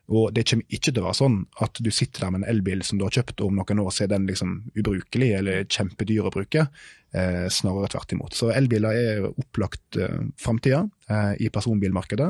Og 0.08 0.30
det 0.32 0.46
kommer 0.48 0.72
ikke 0.72 0.92
til 0.92 1.02
å 1.02 1.08
være 1.08 1.18
sånn 1.18 1.40
at 1.64 1.80
du 1.84 1.90
sitter 1.92 2.24
der 2.24 2.32
med 2.32 2.44
en 2.44 2.50
elbil 2.52 2.84
som 2.86 3.00
du 3.00 3.04
har 3.04 3.16
kjøpt, 3.16 3.42
og 3.42 3.50
om 3.50 3.58
noen 3.58 3.82
år 3.82 3.90
så 3.92 4.06
er 4.06 4.12
den 4.14 4.28
liksom 4.28 4.54
ubrukelig 4.78 5.32
eller 5.40 5.66
kjempedyr 5.66 6.28
å 6.28 6.32
bruke. 6.32 6.68
Eh, 7.16 7.46
snarere 7.48 7.88
tvert 7.88 8.12
imot. 8.12 8.34
Så 8.36 8.50
elbiler 8.52 8.92
er 8.92 9.28
opplagt 9.30 9.96
eh, 9.96 10.18
framtida 10.36 10.82
eh, 11.08 11.38
i 11.40 11.48
personbilmarkedet. 11.48 12.26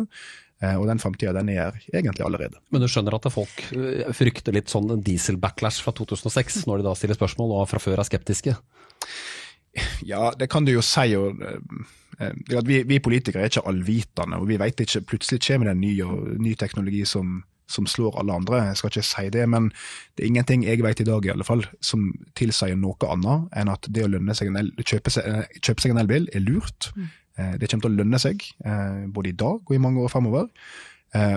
Eh, 0.62 0.76
og 0.78 0.86
den 0.86 1.02
framtida 1.02 1.32
den 1.34 1.50
er 1.50 1.74
egentlig 1.90 2.22
allerede. 2.22 2.60
Men 2.70 2.84
du 2.84 2.86
skjønner 2.90 3.16
at 3.18 3.26
folk 3.34 3.64
frykter 4.14 4.54
litt 4.54 4.70
sånn 4.70 5.00
diesel-backlash 5.02 5.82
fra 5.82 5.94
2006, 5.98 6.62
når 6.70 6.78
de 6.78 6.86
da 6.86 6.94
stiller 6.98 7.18
spørsmål 7.18 7.56
og 7.58 7.66
fra 7.72 7.82
før 7.82 7.98
er 7.98 8.06
skeptiske? 8.06 8.54
Ja, 10.06 10.32
det 10.38 10.48
kan 10.50 10.66
du 10.66 10.72
jo 10.72 10.82
si. 10.84 11.10
Og, 11.18 11.42
eh, 11.42 12.32
vi, 12.62 12.82
vi, 12.86 13.02
politikere 13.02 13.46
er 13.46 13.52
ikke 13.52 13.66
allvitende, 13.66 14.38
og 14.38 14.48
vi 14.50 14.58
vet 14.62 14.86
ikke 14.86 15.04
Plutselig 15.10 15.42
kommer 15.46 15.70
det 15.70 15.76
en 15.76 15.82
ny, 15.82 15.94
ny 16.46 16.54
teknologi 16.58 17.02
som 17.06 17.40
som 17.68 17.86
slår 17.86 18.18
alle 18.20 18.34
andre. 18.40 18.62
Jeg 18.70 18.80
skal 18.80 18.92
ikke 18.92 19.06
si 19.06 19.28
det, 19.34 19.44
men 19.50 19.70
det 20.16 20.24
er 20.24 20.32
ingenting 20.32 20.64
jeg 20.66 20.82
vet 20.84 21.02
i 21.02 21.08
dag 21.08 21.26
i 21.26 21.32
alle 21.32 21.46
fall, 21.46 21.64
som 21.84 22.10
tilsier 22.38 22.78
noe 22.78 23.12
annet 23.12 23.48
enn 23.60 23.72
at 23.72 23.88
det 23.92 24.06
å 24.06 24.12
seg 24.34 24.52
el, 24.56 24.72
kjøpe, 24.80 25.12
seg, 25.12 25.26
eh, 25.28 25.58
kjøpe 25.60 25.84
seg 25.84 25.94
en 25.94 26.02
elbil 26.04 26.28
er 26.34 26.44
lurt. 26.44 26.90
Mm. 26.96 27.08
Eh, 27.38 27.56
det 27.60 27.70
kommer 27.70 27.86
til 27.86 27.92
å 27.92 27.98
lønne 28.00 28.22
seg, 28.22 28.46
eh, 28.64 29.02
både 29.06 29.32
i 29.32 29.38
dag 29.44 29.60
og 29.60 29.74
i 29.74 29.82
mange 29.82 30.04
år 30.04 30.12
fremover. 30.12 30.48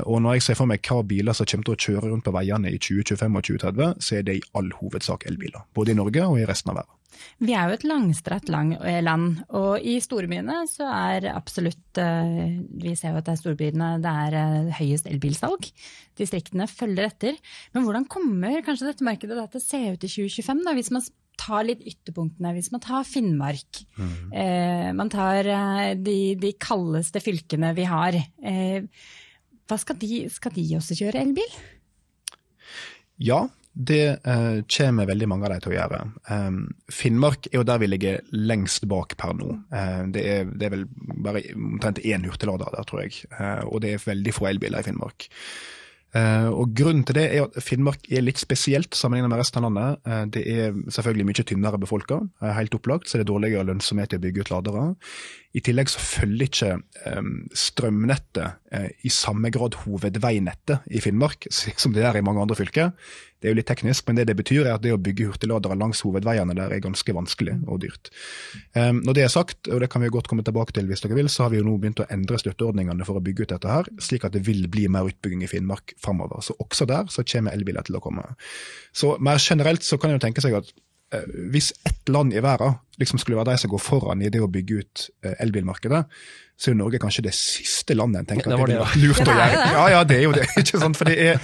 Og 0.04 0.18
når 0.20 0.34
jeg 0.36 0.44
ser 0.44 0.58
for 0.60 0.68
meg 0.68 0.82
hva 0.84 0.98
biler 1.08 1.32
som 1.32 1.48
kommer 1.48 1.64
til 1.64 1.78
å 1.78 1.80
kjøre 1.80 2.10
rundt 2.12 2.26
på 2.26 2.34
veiene 2.36 2.68
i 2.68 2.76
2025 2.76 3.38
og 3.40 3.46
2030, 3.48 4.02
så 4.04 4.18
er 4.18 4.26
det 4.28 4.34
i 4.36 4.42
all 4.60 4.68
hovedsak 4.82 5.24
elbiler. 5.30 5.64
Både 5.74 5.94
i 5.94 5.96
Norge 5.96 6.26
og 6.28 6.42
i 6.42 6.48
resten 6.50 6.74
av 6.74 6.82
verden. 6.82 7.01
Vi 7.42 7.54
er 7.58 7.70
jo 7.70 7.78
et 7.78 7.86
langstrakt 7.88 8.50
lang 8.52 8.74
eh, 8.80 9.02
land, 9.04 9.42
og 9.58 9.84
i 9.84 9.98
storbyene 10.04 10.62
så 10.70 10.88
er 10.88 11.30
absolutt 11.32 12.00
eh, 12.02 12.60
Vi 12.84 12.94
ser 12.98 13.14
jo 13.14 13.22
at 13.22 13.28
det 13.28 13.36
er 13.36 13.42
storbyene 13.42 13.90
det 14.04 14.14
er 14.26 14.38
eh, 14.42 14.70
høyest 14.80 15.10
elbilsalg. 15.12 15.70
Distriktene 16.18 16.68
følger 16.70 17.10
etter. 17.10 17.40
Men 17.76 17.88
hvordan 17.88 18.08
kommer 18.12 18.62
kanskje 18.66 18.92
dette 18.92 19.08
markedet 19.08 19.38
da 19.38 19.48
til 19.50 19.62
å 19.62 19.66
se 19.66 19.82
ut 19.90 20.06
i 20.06 20.12
2025, 20.12 20.64
da, 20.68 20.76
hvis 20.78 20.94
man 20.94 21.06
tar 21.42 21.66
litt 21.66 21.82
ytterpunktene, 21.88 22.54
hvis 22.54 22.70
man 22.74 22.84
tar 22.84 23.08
Finnmark. 23.08 23.82
Mm. 23.98 24.14
Eh, 24.44 24.90
man 24.98 25.10
tar 25.10 25.48
de, 25.98 26.20
de, 26.38 26.52
kaldeste 26.62 27.24
fylkene 27.24 27.74
vi 27.78 27.88
har. 27.90 28.18
Eh, 28.46 28.86
hva 29.70 29.80
skal 29.82 29.98
de, 29.98 30.26
skal 30.30 30.54
de 30.54 30.68
også 30.78 30.98
kjøre 31.00 31.24
elbil? 31.24 31.58
Ja, 33.22 33.46
det 33.88 34.06
uh, 34.28 34.62
kommer 34.70 35.10
veldig 35.10 35.28
mange 35.30 35.48
av 35.48 35.54
de 35.56 35.64
til 35.64 35.74
å 35.74 35.78
gjøre. 35.78 36.00
Um, 36.30 36.62
Finnmark 36.92 37.50
er 37.50 37.60
jo 37.60 37.68
der 37.68 37.82
vi 37.82 37.90
ligger 37.90 38.22
lengst 38.36 38.88
bak 38.92 39.16
per 39.22 39.36
nå. 39.38 39.56
Uh, 39.74 40.04
det, 40.14 40.26
er, 40.28 40.50
det, 40.52 40.68
er, 40.68 40.76
vel 40.76 40.88
bare 41.26 41.44
omtrent 41.56 42.02
én 42.06 42.26
hurtiglader 42.28 42.74
der, 42.76 42.88
tror 42.90 43.04
jeg. 43.06 43.24
Uh, 43.34 43.64
og 43.68 43.82
det 43.86 43.96
er 43.96 44.04
veldig 44.06 44.36
få 44.38 44.52
elbiler 44.52 44.84
i 44.84 44.90
Finnmark. 44.90 45.30
Og 46.12 46.74
Grunnen 46.76 47.06
til 47.08 47.16
det 47.16 47.28
er 47.32 47.46
at 47.46 47.56
Finnmark 47.64 48.10
er 48.12 48.26
litt 48.26 48.42
spesielt 48.42 48.98
sammenlignet 48.98 49.32
med 49.32 49.40
resten 49.40 49.62
av 49.62 49.70
landet. 49.70 50.34
det 50.36 50.44
er 50.44 50.76
selvfølgelig 50.92 51.28
mye 51.30 51.46
tynnere 51.48 51.80
befolka. 51.80 52.20
helt 52.58 52.76
opplagt 52.76 53.08
så 53.08 53.18
det 53.18 53.26
er 53.26 53.32
dårligere 53.32 53.68
lønnsomhet 53.70 54.14
i 54.14 54.20
å 54.20 54.24
bygge 54.26 54.44
ut 54.44 54.52
ladere. 54.52 54.84
I 55.52 55.64
tillegg 55.64 55.90
så 55.92 56.00
følger 56.00 56.48
ikke 56.48 56.72
strømnettet 57.56 59.04
i 59.04 59.12
samme 59.12 59.52
grad 59.52 59.76
hovedveinettet 59.86 60.88
i 60.92 61.02
Finnmark 61.04 61.48
som 61.82 61.96
det 61.96 62.06
er 62.08 62.20
i 62.20 62.26
mange 62.26 62.44
andre 62.44 62.60
fylker. 62.60 62.92
Det 63.42 63.50
er 63.50 63.56
jo 63.56 63.58
litt 63.58 63.70
teknisk, 63.72 64.06
men 64.06 64.20
det 64.20 64.28
det 64.30 64.36
betyr 64.38 64.68
er 64.68 64.76
at 64.76 64.84
det 64.84 64.94
å 64.94 65.00
bygge 65.02 65.32
hurtigladere 65.32 65.76
langs 65.80 66.04
hovedveiene 66.06 66.54
der 66.58 66.76
er 66.76 66.84
ganske 66.84 67.16
vanskelig 67.18 67.56
og 67.66 67.80
dyrt. 67.82 68.12
Når 68.76 69.18
det 69.18 69.24
er 69.26 69.34
sagt, 69.34 69.66
og 69.68 69.82
det 69.82 69.90
kan 69.90 70.04
vi 70.04 70.12
godt 70.14 70.30
komme 70.30 70.46
tilbake 70.46 70.76
til 70.78 70.86
hvis 70.90 71.02
dere 71.02 71.18
vil, 71.18 71.30
så 71.32 71.48
har 71.48 71.54
vi 71.54 71.58
jo 71.58 71.66
nå 71.66 71.74
begynt 71.82 72.04
å 72.04 72.08
endre 72.14 72.38
støtteordningene 72.38 73.08
for 73.08 73.18
å 73.18 73.24
bygge 73.26 73.48
ut 73.48 73.56
dette 73.56 73.72
her, 73.72 73.90
slik 73.98 74.28
at 74.28 74.38
det 74.38 74.44
vil 74.46 74.68
bli 74.72 74.86
mer 74.94 75.10
utbygging 75.10 75.42
i 75.42 75.50
Finnmark 75.50 75.96
framover. 76.04 76.44
Så 76.46 76.56
også 76.60 76.88
der 76.90 77.10
så 77.14 77.26
kommer 77.28 77.56
elbiler 77.56 77.86
til 77.88 77.98
å 77.98 78.04
komme. 78.04 78.26
Så 78.94 79.16
mer 79.24 79.42
generelt 79.42 79.86
så 79.86 80.00
kan 80.02 80.14
en 80.14 80.24
tenke 80.24 80.44
seg 80.44 80.58
at 80.58 80.72
hvis 81.52 81.72
ett 81.88 82.10
land 82.10 82.34
i 82.34 82.44
verden 82.44 82.78
liksom 83.02 83.20
skulle 83.20 83.40
være 83.40 83.54
de 83.54 83.64
som 83.64 83.72
går 83.72 83.82
foran 83.82 84.22
i 84.22 84.30
det 84.32 84.42
å 84.44 84.50
bygge 84.52 84.80
ut 84.82 85.04
eh, 85.26 85.36
elbilmarkedet, 85.44 86.06
så 86.62 86.70
er 86.70 86.76
jo 86.76 86.80
Norge 86.84 87.00
kanskje 87.02 87.24
det 87.26 87.32
siste 87.34 87.96
landet 87.98 88.22
en 88.22 88.28
tenker 88.30 88.52
Det 88.52 88.54
at 88.54 88.62
var 88.62 88.70
det 88.70 88.76
det, 88.76 88.84
ville 88.94 89.14
vært 89.16 89.26
lurt 89.26 89.32
å 89.32 89.38
gjøre. 89.40 89.62
Ja, 89.74 89.86
ja, 89.90 90.02
det 90.06 90.18
er 90.20 90.24
jo 90.28 90.34
det. 90.36 90.44
ikke 90.62 90.82
sant? 90.84 91.00
For 91.00 91.10
det 91.10 91.16
er, 91.18 91.40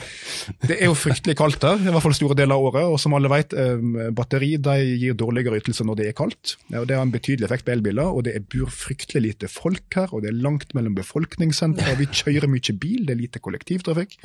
det 0.69 0.77
er 0.77 0.91
jo 0.91 0.97
fryktelig 0.99 1.35
kaldt 1.39 1.57
der, 1.63 1.81
i 1.81 1.95
hvert 1.95 2.05
fall 2.05 2.13
store 2.19 2.37
deler 2.37 2.53
av 2.53 2.67
året. 2.69 2.85
Og 2.85 2.99
som 3.01 3.17
alle 3.17 3.31
vet, 3.33 3.55
eh, 3.57 3.87
batteri 4.19 4.51
de 4.61 4.77
gir 5.01 5.17
dårligere 5.17 5.57
ytelser 5.63 5.89
når 5.89 5.99
det 6.03 6.11
er 6.11 6.17
kaldt. 6.21 6.53
Og 6.69 6.85
Det 6.85 6.99
har 6.99 7.01
en 7.07 7.15
betydelig 7.15 7.49
effekt 7.49 7.65
på 7.65 7.73
elbiler, 7.73 8.13
og 8.13 8.27
det 8.29 8.37
er 8.37 8.45
bor 8.45 8.69
fryktelig 8.69 9.23
lite 9.25 9.49
folk 9.49 9.97
her, 9.97 10.13
og 10.13 10.21
det 10.21 10.31
er 10.31 10.37
langt 10.45 10.77
mellom 10.77 10.93
befolkningssentre, 10.99 11.97
vi 11.97 12.11
kjører 12.13 12.45
mye 12.51 12.77
bil, 12.77 13.07
det 13.09 13.17
er 13.17 13.23
lite 13.25 13.41
kollektivtrafikk. 13.41 14.19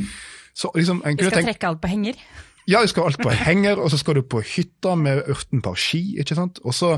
Så 0.53 0.69
liksom, 0.77 1.01
en 1.09 1.17
Vi 1.17 1.25
skal 1.25 1.39
tenke, 1.41 1.55
trekke 1.55 1.73
alt 1.73 1.81
på 1.81 1.89
henger. 1.89 2.21
Ja, 2.71 2.83
du 2.83 2.91
skal 2.91 3.11
alt 3.11 3.23
på 3.23 3.35
henger, 3.35 3.81
og 3.83 3.91
så 3.93 4.01
skal 4.01 4.19
du 4.19 4.27
på 4.27 4.43
hytta 4.45 4.97
med 4.99 5.25
18 5.27 5.63
par 5.65 5.79
ski, 5.79 6.03
ikke 6.23 6.37
sant. 6.39 6.61
Og 6.63 6.75
så, 6.77 6.95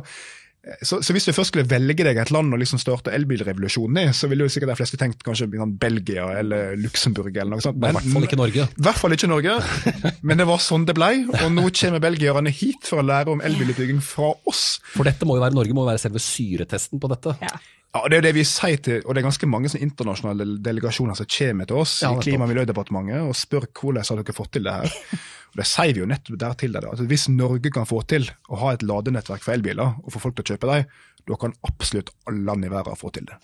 så, 0.85 0.99
så 1.05 1.15
hvis 1.17 1.29
du 1.29 1.33
først 1.37 1.53
skulle 1.53 1.69
velge 1.71 2.05
deg 2.07 2.21
et 2.21 2.33
land 2.35 2.53
å 2.53 2.61
liksom 2.61 2.81
starte 2.83 3.13
elbilrevolusjonen 3.17 4.03
i, 4.03 4.07
så 4.17 4.29
ville 4.31 4.47
jo 4.47 4.53
sikkert 4.53 4.75
de 4.75 4.79
fleste 4.81 5.01
tenkt 5.01 5.25
kanskje 5.25 5.49
sånn 5.51 5.77
Belgia 5.81 6.27
eller 6.41 6.77
Luxembourg 6.81 7.33
eller 7.33 7.57
noe 7.57 7.65
sånt. 7.65 7.81
Men 7.81 7.95
i 7.95 7.99
hvert 7.99 8.11
fall 8.17 8.29
ikke 8.29 8.41
Norge. 8.41 8.67
I 8.69 8.89
hvert 8.89 9.01
fall 9.01 9.17
ikke 9.17 9.31
Norge, 9.33 9.59
men 10.29 10.43
det 10.43 10.49
var 10.51 10.65
sånn 10.65 10.89
det 10.89 10.97
blei. 10.99 11.15
Og 11.41 11.47
nå 11.55 11.69
kommer 11.81 12.05
belgierne 12.05 12.53
hit 12.53 12.91
for 12.91 13.01
å 13.01 13.07
lære 13.07 13.33
om 13.33 13.45
elbilutbygging 13.45 14.03
fra 14.05 14.35
oss. 14.51 14.67
For 14.93 15.09
dette 15.09 15.29
må 15.29 15.39
jo 15.39 15.47
være, 15.47 15.57
Norge 15.57 15.77
må 15.77 15.87
jo 15.87 15.93
være 15.95 16.05
selve 16.05 16.23
syretesten 16.23 17.01
på 17.01 17.13
dette. 17.13 17.39
Ja. 17.45 17.57
Ja, 17.95 18.01
og 18.03 18.11
Det 18.11 18.17
er 18.17 18.23
jo 18.23 18.27
det 18.27 18.35
vi 18.35 18.43
sier 18.49 18.81
til, 18.83 19.03
og 19.07 19.15
det 19.15 19.21
er 19.23 19.29
ganske 19.29 19.47
mange 19.47 19.71
internasjonale 19.79 20.59
delegasjoner 20.67 21.15
som 21.15 21.29
kommer 21.31 21.69
til 21.71 21.79
oss 21.79 22.01
Ja, 22.03 22.11
i. 22.11 22.19
Klima- 22.25 22.49
og 22.49 22.51
miljødepartementet 22.51 23.23
og 23.23 23.37
spør 23.39 23.69
hvordan 23.71 24.03
har 24.09 24.19
dere 24.23 24.35
fått 24.35 24.53
til 24.57 24.67
det 24.67 24.75
her. 24.75 24.91
Og 25.55 25.61
Det 25.61 25.69
sier 25.71 25.93
vi 25.95 26.01
jo 26.03 26.07
nettopp 26.11 26.39
der 26.43 26.55
til. 26.59 26.73
Altså, 26.81 27.05
hvis 27.07 27.29
Norge 27.31 27.71
kan 27.71 27.87
få 27.87 28.01
til 28.11 28.25
å 28.51 28.57
ha 28.59 28.73
et 28.75 28.83
ladenettverk 28.83 29.45
for 29.45 29.55
elbiler, 29.55 29.93
og 30.03 30.11
få 30.11 30.19
folk 30.25 30.35
til 30.35 30.43
å 30.43 30.49
kjøpe 30.51 30.67
dem, 30.67 30.89
da 31.25 31.37
kan 31.41 31.55
absolutt 31.65 32.11
alle 32.29 32.43
land 32.45 32.67
i 32.67 32.71
verden 32.73 32.99
få 33.01 33.11
til 33.15 33.25
det. 33.29 33.39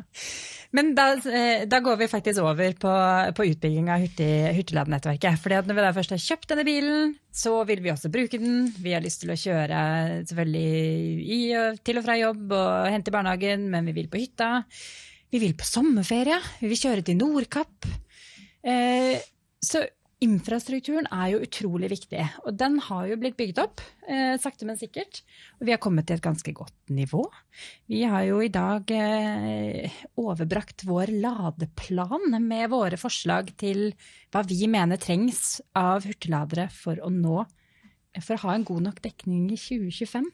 Men 0.76 0.94
da, 0.96 1.10
eh, 1.28 1.66
da 1.68 1.80
går 1.84 1.98
vi 2.00 2.08
faktisk 2.08 2.40
over 2.40 2.76
på, 2.80 2.94
på 3.36 3.46
utbygging 3.50 3.90
av 3.92 4.04
hurtig, 4.04 4.30
hurtigladenettverket. 4.56 5.42
Fordi 5.42 5.58
at 5.58 5.68
når 5.68 5.78
vi 5.78 5.84
da 5.84 5.92
først 5.98 6.14
har 6.16 6.22
kjøpt 6.24 6.48
denne 6.52 6.64
bilen, 6.68 7.14
så 7.28 7.58
vil 7.68 7.84
vi 7.84 7.92
også 7.92 8.12
bruke 8.12 8.40
den. 8.40 8.70
Vi 8.80 8.96
har 8.96 9.04
lyst 9.04 9.24
til 9.24 9.34
å 9.34 9.38
kjøre 9.38 9.82
selvfølgelig 10.30 11.28
i 11.36 11.40
til 11.84 12.00
og 12.00 12.08
fra 12.08 12.16
jobb 12.20 12.56
og 12.56 12.90
hente 12.94 13.12
i 13.12 13.16
barnehagen, 13.18 13.68
men 13.72 13.90
vi 13.90 13.96
vil 14.00 14.10
på 14.12 14.22
hytta. 14.22 14.50
Vi 15.30 15.42
vil 15.42 15.54
på 15.58 15.68
sommerferie. 15.68 16.40
Vi 16.62 16.72
vil 16.72 16.84
kjøre 16.88 17.04
til 17.06 17.20
Nordkapp. 17.20 17.90
Eh, 18.64 19.20
så 19.60 19.84
infrastrukturen 20.24 21.08
er 21.08 21.32
jo 21.32 21.40
utrolig 21.44 21.90
viktig, 21.94 22.22
og 22.44 22.56
den 22.60 22.76
har 22.84 23.06
jo 23.08 23.16
blitt 23.20 23.38
bygd 23.38 23.60
opp, 23.62 23.80
eh, 24.06 24.36
sakte, 24.40 24.66
men 24.68 24.76
sikkert. 24.76 25.22
Og 25.58 25.66
vi 25.66 25.72
har 25.72 25.80
kommet 25.80 26.06
til 26.06 26.18
et 26.18 26.24
ganske 26.24 26.52
godt 26.52 26.76
nivå. 26.92 27.24
Vi 27.88 28.02
har 28.04 28.26
jo 28.28 28.40
i 28.44 28.52
dag 28.52 28.90
eh, 28.90 29.90
overbrakt 30.20 30.84
vår 30.84 31.14
ladeplan 31.24 32.36
med 32.36 32.68
våre 32.70 33.00
forslag 33.00 33.54
til 33.56 33.94
hva 34.30 34.44
vi 34.44 34.68
mener 34.68 35.00
trengs 35.00 35.60
av 35.74 36.04
hurtigladere 36.04 36.68
for 36.70 37.00
å 37.00 37.08
nå 37.08 37.46
for 38.18 38.34
å 38.34 38.42
ha 38.42 38.54
en 38.56 38.64
god 38.66 38.82
nok 38.88 38.98
dekning 39.04 39.44
i 39.54 39.56
2025. 39.58 40.24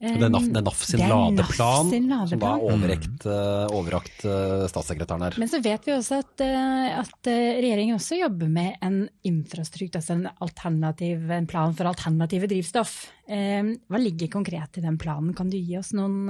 Det 0.00 0.12
er 0.16 0.30
NAF, 0.32 0.46
det 0.48 0.56
er 0.56 0.64
NAF 0.64 0.84
sin 0.88 1.02
er 1.04 1.10
NAF 1.10 1.26
ladeplan, 1.36 1.90
som 1.90 2.06
da 2.08 2.22
ladeplan. 2.22 2.54
er 2.54 2.72
overrekt, 2.72 3.26
eh, 3.28 3.74
overrakt 3.76 4.24
eh, 4.24 4.64
statssekretæren 4.72 5.26
her. 5.26 5.36
Men 5.42 5.50
så 5.52 5.60
vet 5.60 5.84
vi 5.84 5.92
også 5.92 6.20
at, 6.24 6.44
eh, 6.46 6.86
at 7.02 7.30
regjeringen 7.30 7.98
også 7.98 8.22
jobber 8.22 8.48
med 8.48 8.78
en 8.80 9.02
infrastruktur, 9.28 10.00
altså 10.00 10.16
en, 10.16 10.30
alternativ, 10.40 11.28
en 11.36 11.50
plan 11.50 11.76
for 11.76 11.90
alternative 11.90 12.48
drivstoff. 12.48 13.02
Hva 13.28 14.00
ligger 14.00 14.32
konkret 14.32 14.80
i 14.80 14.86
den 14.86 14.96
planen? 14.98 15.36
Kan 15.36 15.52
du 15.52 15.58
gi 15.60 15.76
oss 15.78 15.92
noen, 15.94 16.24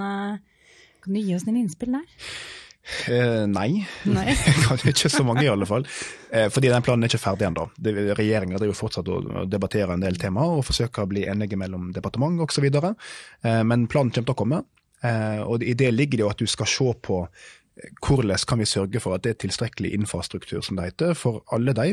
kan 1.00 1.14
du 1.14 1.20
gi 1.22 1.36
oss 1.38 1.46
noen 1.46 1.62
innspill 1.62 1.94
der? 1.94 2.18
Eh, 3.08 3.44
nei, 3.46 3.84
Nei. 4.08 4.32
ikke 4.90 5.10
så 5.12 5.22
mange 5.26 5.44
i 5.44 5.50
alle 5.52 5.68
fall. 5.68 5.84
Eh, 6.32 6.48
fordi 6.52 6.70
den 6.72 6.84
planen 6.84 7.04
er 7.04 7.12
ikke 7.12 7.22
ferdig 7.22 7.46
ennå. 7.50 7.68
Regjeringa 8.18 8.58
driver 8.58 8.78
fortsatt 8.78 9.08
og 9.12 9.30
og 9.30 9.48
debatterer 9.52 9.94
en 9.94 10.04
del 10.04 10.18
temaer 10.20 10.58
og 10.58 10.66
forsøker 10.66 11.04
å 11.04 11.10
bli 11.10 11.26
enige 11.28 11.58
mellom 11.60 11.90
departement 11.96 12.40
osv. 12.46 12.66
Eh, 12.66 13.62
men 13.64 13.86
planen 13.86 14.12
kommer 14.14 14.32
til 14.32 14.34
å 14.34 14.40
komme. 14.42 14.62
Eh, 15.04 15.40
og 15.44 15.64
i 15.64 15.76
det 15.76 15.92
ligger 15.94 16.18
det 16.18 16.26
jo 16.26 16.32
at 16.32 16.42
du 16.42 16.50
skal 16.50 16.68
se 16.68 16.88
på 17.04 17.20
eh, 17.24 17.92
hvordan 18.04 18.48
kan 18.48 18.60
vi 18.60 18.68
sørge 18.68 19.00
for 19.00 19.16
at 19.16 19.24
det 19.24 19.36
er 19.36 19.42
tilstrekkelig 19.46 19.94
infrastruktur 19.96 20.60
som 20.64 20.80
det 20.80 20.90
heter, 20.90 21.14
for 21.16 21.44
alle 21.54 21.76
de 21.76 21.92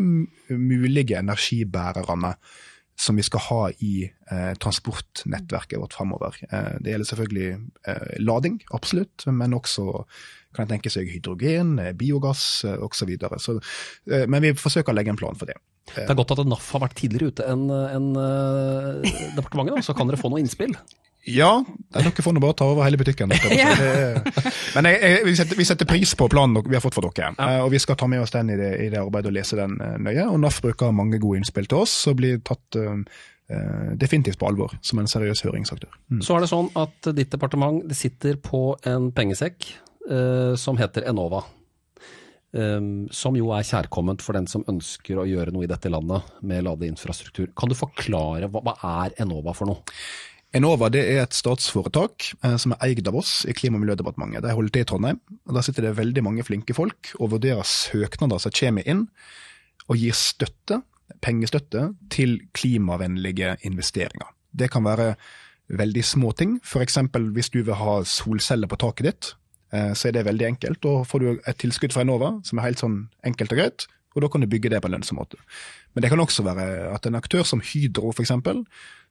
mulige 0.55 1.19
energibærerne 1.19 2.35
som 2.97 3.17
vi 3.19 3.25
skal 3.25 3.43
ha 3.45 3.59
i 3.85 3.93
eh, 4.07 4.53
transportnettverket 4.57 5.79
vårt 5.79 5.93
framover. 5.93 6.37
Eh, 6.49 6.75
det 6.81 6.93
gjelder 6.95 7.09
selvfølgelig 7.11 7.49
eh, 7.87 8.17
lading, 8.25 8.59
absolutt, 8.73 9.27
men 9.29 9.53
også 9.57 10.03
kan 10.55 10.65
jeg 10.65 10.71
tenke 10.73 10.91
seg 10.93 11.11
hydrogen, 11.13 11.75
eh, 11.83 11.93
biogass 11.97 12.65
eh, 12.65 12.77
osv. 12.81 13.13
Eh, 13.13 14.25
men 14.25 14.41
vi 14.43 14.55
forsøker 14.57 14.93
å 14.93 14.97
legge 14.97 15.13
en 15.13 15.19
plan 15.19 15.37
for 15.37 15.49
det. 15.49 15.59
Det 15.93 16.07
er 16.09 16.17
godt 16.19 16.33
at 16.35 16.41
NAF 16.43 16.71
har 16.75 16.83
vært 16.83 16.97
tidligere 16.99 17.31
ute 17.31 17.45
enn 17.47 17.67
en, 17.71 18.09
eh, 18.19 19.19
departementet, 19.37 19.77
da, 19.77 19.85
så 19.85 19.95
kan 19.95 20.09
dere 20.09 20.19
få 20.19 20.33
noe 20.33 20.41
innspill. 20.41 20.73
Ja, 21.27 21.51
dere 21.91 22.23
får 22.23 22.35
nå 22.35 22.39
bare 22.39 22.55
ta 22.55 22.65
over 22.71 22.85
hele 22.87 22.99
butikken. 22.99 23.31
dere. 23.33 23.55
Ja. 23.57 23.71
Men 24.75 24.87
jeg, 24.87 24.99
jeg, 25.01 25.23
vi, 25.27 25.33
setter, 25.35 25.59
vi 25.59 25.65
setter 25.67 25.89
pris 25.89 26.13
på 26.15 26.29
planen 26.31 26.61
vi 26.63 26.77
har 26.77 26.83
fått 26.83 26.95
for 26.95 27.07
dere, 27.09 27.33
ja. 27.35 27.63
og 27.65 27.71
vi 27.73 27.81
skal 27.83 27.97
ta 27.99 28.07
med 28.07 28.23
oss 28.23 28.31
den 28.35 28.53
i 28.53 28.59
det, 28.59 28.69
i 28.85 28.91
det 28.93 29.01
arbeidet 29.01 29.31
og 29.31 29.35
lese 29.35 29.59
den 29.59 29.75
eh, 29.83 29.97
nøye. 29.99 30.27
Og 30.31 30.39
NAF 30.43 30.61
bruker 30.63 30.95
mange 30.95 31.19
gode 31.23 31.41
innspill 31.41 31.67
til 31.67 31.83
oss 31.83 31.95
og 32.07 32.19
blir 32.21 32.39
tatt 32.47 32.79
eh, 32.79 32.93
eh, 33.51 33.91
definitivt 33.99 34.39
på 34.39 34.47
alvor 34.47 34.77
som 34.79 35.01
en 35.01 35.11
seriøs 35.11 35.43
høringsaktør. 35.47 35.91
Mm. 36.13 36.23
Så 36.23 36.37
er 36.37 36.45
det 36.45 36.51
sånn 36.53 36.71
at 36.79 37.11
ditt 37.17 37.33
departement 37.35 37.83
det 37.89 37.99
sitter 37.99 38.39
på 38.39 38.71
en 38.87 39.11
pengesekk 39.15 39.67
eh, 40.09 40.55
som 40.59 40.79
heter 40.79 41.09
Enova. 41.11 41.43
Um, 42.57 43.09
som 43.11 43.35
jo 43.35 43.49
er 43.51 43.65
kjærkomment 43.67 44.23
for 44.23 44.33
den 44.33 44.45
som 44.47 44.63
ønsker 44.71 45.19
å 45.19 45.25
gjøre 45.27 45.51
noe 45.51 45.65
i 45.65 45.69
dette 45.69 45.91
landet 45.91 46.29
med 46.47 46.63
ladeinfrastruktur. 46.65 47.51
Kan 47.51 47.69
du 47.69 47.75
forklare 47.75 48.47
hva, 48.47 48.61
hva 48.63 48.75
er 49.03 49.17
Enova 49.21 49.51
for 49.53 49.67
noe? 49.67 49.83
Enova 50.55 50.87
det 50.91 51.01
er 51.03 51.25
et 51.25 51.35
statsforetak 51.35 52.29
eh, 52.39 52.55
som 52.61 52.73
er 52.73 52.83
eid 52.87 53.07
av 53.09 53.17
oss 53.19 53.41
i 53.49 53.55
Klima- 53.55 53.79
og 53.79 53.83
miljødepartementet. 53.83 54.45
De 54.45 54.53
holder 54.55 54.73
til 54.73 54.85
i 54.85 54.87
Trondheim. 54.87 55.19
og 55.45 55.57
Der 55.57 55.65
sitter 55.65 55.87
det 55.87 55.97
veldig 55.97 56.23
mange 56.23 56.45
flinke 56.47 56.75
folk 56.77 57.11
og 57.19 57.33
vurderer 57.35 57.67
søknader 57.67 58.39
som 58.39 58.53
kommer 58.55 58.87
inn, 58.87 59.07
og 59.87 59.99
gir 59.99 60.15
støtte, 60.15 60.81
pengestøtte, 61.23 61.93
til 62.09 62.39
klimavennlige 62.53 63.57
investeringer. 63.67 64.31
Det 64.55 64.71
kan 64.71 64.83
være 64.83 65.15
veldig 65.67 66.03
små 66.03 66.31
ting. 66.31 66.59
F.eks. 66.63 66.97
hvis 67.35 67.51
du 67.51 67.61
vil 67.63 67.75
ha 67.75 67.99
solceller 68.03 68.67
på 68.71 68.79
taket 68.79 69.05
ditt, 69.05 69.33
eh, 69.73 69.91
så 69.93 70.07
er 70.07 70.17
det 70.17 70.25
veldig 70.25 70.47
enkelt. 70.47 70.81
Da 70.83 71.03
får 71.03 71.19
du 71.19 71.29
et 71.45 71.59
tilskudd 71.59 71.91
fra 71.91 72.07
Enova 72.07 72.37
som 72.47 72.59
er 72.59 72.69
helt 72.69 72.83
sånn 72.83 73.09
enkelt 73.27 73.51
og 73.51 73.59
greit, 73.59 73.87
og 74.15 74.23
da 74.23 74.31
kan 74.31 74.41
du 74.41 74.47
bygge 74.47 74.71
det 74.71 74.81
på 74.81 74.87
en 74.87 74.95
lønnsom 74.95 75.19
måte. 75.19 75.37
Men 75.97 76.05
det 76.05 76.11
kan 76.11 76.21
også 76.21 76.43
være 76.45 76.91
at 76.93 77.07
en 77.09 77.17
aktør 77.17 77.41
som 77.41 77.61
Hydro 77.65 78.11
f.eks. 78.13 78.29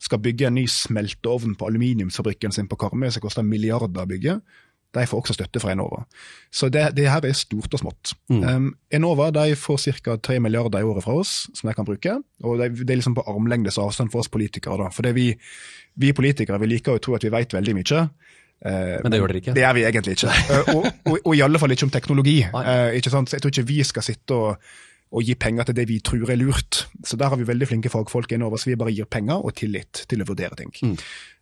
skal 0.06 0.20
bygge 0.22 0.46
en 0.46 0.54
ny 0.54 0.68
smelteovn 0.70 1.56
på 1.58 1.66
aluminiumsfabrikken 1.66 2.54
sin 2.54 2.68
på 2.70 2.78
Karmøy 2.78 3.10
som 3.10 3.24
koster 3.24 3.42
milliarder 3.42 4.04
å 4.04 4.06
bygge. 4.06 4.36
De 4.94 5.02
får 5.10 5.18
også 5.18 5.34
støtte 5.34 5.58
fra 5.58 5.72
Enova. 5.74 6.04
Så 6.54 6.70
det, 6.70 6.84
det 6.94 7.08
her 7.10 7.26
er 7.26 7.34
stort 7.34 7.74
og 7.74 7.82
smått. 7.82 8.14
Um, 8.30 8.70
Enova 8.94 9.32
de 9.34 9.58
får 9.58 9.98
ca. 9.98 10.14
3 10.30 10.38
milliarder 10.46 10.78
i 10.78 10.86
året 10.86 11.02
fra 11.02 11.18
oss 11.18 11.34
som 11.58 11.66
de 11.66 11.74
kan 11.74 11.90
bruke. 11.90 12.20
og 12.46 12.62
Det, 12.62 12.70
det 12.78 12.94
er 12.94 13.02
liksom 13.02 13.18
på 13.18 13.26
armlengdes 13.34 13.82
avstand 13.82 14.14
for 14.14 14.22
oss 14.22 14.30
politikere. 14.30 14.78
da. 14.84 14.94
For 14.94 15.02
det 15.02 15.16
vi, 15.18 15.32
vi 15.98 16.14
politikere 16.14 16.62
vi 16.62 16.70
liker 16.76 16.94
å 16.94 17.02
tro 17.02 17.18
at 17.18 17.26
vi 17.26 17.34
vet 17.34 17.58
veldig 17.58 17.78
mye. 17.82 18.08
Uh, 18.62 18.96
Men 19.02 19.10
det 19.10 19.18
gjør 19.18 19.34
dere 19.34 19.42
ikke? 19.42 19.58
Det 19.58 19.66
gjør 19.66 19.78
vi 19.80 19.86
egentlig 19.90 20.18
ikke. 20.20 20.34
Uh, 20.54 20.74
og, 20.76 20.90
og, 21.10 21.16
og 21.18 21.32
i 21.34 21.46
alle 21.50 21.60
fall 21.60 21.74
ikke 21.74 21.90
om 21.90 21.96
teknologi. 21.98 22.38
Eh, 22.46 23.00
ikke 23.02 23.26
jeg 23.34 23.42
tror 23.42 23.56
ikke 23.56 23.70
vi 23.74 23.82
skal 23.90 24.06
sitte 24.06 24.38
og, 24.38 24.70
og 25.14 25.22
gi 25.22 25.36
penger 25.38 25.68
til 25.68 25.76
det 25.78 25.86
vi 25.88 26.00
tror 26.04 26.30
er 26.32 26.40
lurt. 26.40 26.86
Så 27.06 27.18
der 27.20 27.30
har 27.30 27.38
vi 27.38 27.46
veldig 27.46 27.68
flinke 27.70 27.92
fagfolk 27.92 28.32
i 28.32 28.38
Enova, 28.38 28.58
så 28.58 28.72
vi 28.72 28.78
bare 28.80 28.94
gir 28.94 29.06
penger 29.10 29.44
og 29.44 29.54
tillit 29.58 30.04
til 30.10 30.24
å 30.24 30.26
vurdere 30.28 30.58
ting. 30.58 30.72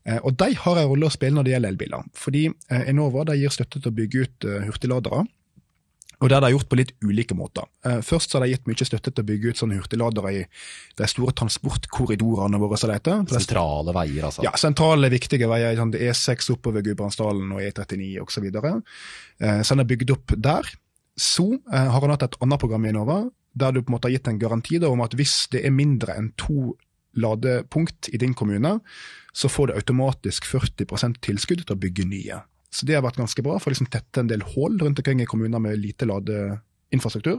Eh, 0.04 0.18
og 0.20 0.36
de 0.36 0.50
har 0.60 0.80
en 0.82 0.90
rolle 0.90 1.08
å 1.08 1.14
spille 1.14 1.34
når 1.38 1.48
det 1.48 1.54
gjelder 1.54 1.74
elbiler. 1.74 2.10
Fordi 2.18 2.44
eh, 2.50 2.90
Enova 2.92 3.24
gir 3.34 3.54
støtte 3.54 3.80
til 3.80 3.90
å 3.90 3.96
bygge 3.96 4.26
ut 4.26 4.48
eh, 4.50 4.68
hurtigladere. 4.68 5.24
Og 6.22 6.30
det 6.30 6.36
har 6.36 6.44
de 6.44 6.52
gjort 6.54 6.68
på 6.70 6.78
litt 6.78 6.92
ulike 7.04 7.34
måter. 7.36 7.66
Eh, 7.84 7.98
først 8.04 8.30
så 8.32 8.38
har 8.38 8.46
de 8.46 8.54
gitt 8.54 8.68
mye 8.70 8.86
støtte 8.86 9.10
til 9.10 9.24
å 9.24 9.28
bygge 9.28 9.50
ut 9.50 9.60
sånne 9.60 9.78
hurtigladere 9.80 10.30
i 10.32 10.42
de 11.00 11.08
store 11.10 11.34
transportkorridorene 11.36 12.60
våre, 12.62 12.78
som 12.80 12.92
det 12.92 13.00
heter. 13.00 13.24
Er 13.24 13.42
Sentrale 13.44 13.94
veier, 13.96 14.28
altså. 14.28 14.44
ja, 14.46 14.54
sentrale, 14.60 15.10
viktige 15.12 15.48
veier. 15.50 15.76
Sånn, 15.80 15.92
E6 15.98 16.52
oppover 16.54 16.84
Gudbrandsdalen 16.86 17.52
og 17.52 17.64
E39 17.64 18.12
osv. 18.24 18.48
Eh, 18.48 19.60
så 19.60 19.74
han 19.74 19.84
er 19.84 19.90
bygd 19.90 20.14
opp 20.14 20.36
der. 20.48 20.70
Så 21.20 21.48
eh, 21.58 21.90
har 21.92 22.00
han 22.00 22.14
hatt 22.14 22.28
et 22.28 22.38
annet 22.44 22.62
program 22.62 22.86
i 22.86 22.92
Enova, 22.94 23.18
der 23.54 23.74
du 23.74 23.82
på 23.82 23.90
en 23.90 23.96
måte 23.96 24.10
har 24.10 24.16
gitt 24.16 24.30
en 24.30 24.40
garanti 24.40 24.80
da, 24.82 24.90
om 24.90 25.02
at 25.04 25.14
hvis 25.18 25.46
det 25.54 25.64
er 25.64 25.74
mindre 25.74 26.16
enn 26.18 26.32
to 26.40 26.74
ladepunkt 27.14 28.10
i 28.10 28.18
din 28.18 28.34
kommune, 28.34 28.78
så 29.34 29.50
får 29.50 29.70
du 29.70 29.76
automatisk 29.78 30.46
40 30.50 31.18
tilskudd 31.22 31.62
til 31.62 31.76
å 31.76 31.80
bygge 31.80 32.06
nye. 32.10 32.40
Så 32.74 32.86
det 32.86 32.96
har 32.96 33.04
vært 33.06 33.20
ganske 33.20 33.42
bra 33.46 33.58
for 33.60 33.70
å 33.70 33.74
liksom 33.74 33.90
tette 33.90 34.22
en 34.22 34.30
del 34.30 34.42
hull 34.54 34.80
rundt 34.80 34.98
omkring 34.98 35.22
i 35.22 35.28
kommuner 35.30 35.62
med 35.62 35.78
lite 35.78 36.08
ladeinfrastruktur. 36.10 37.38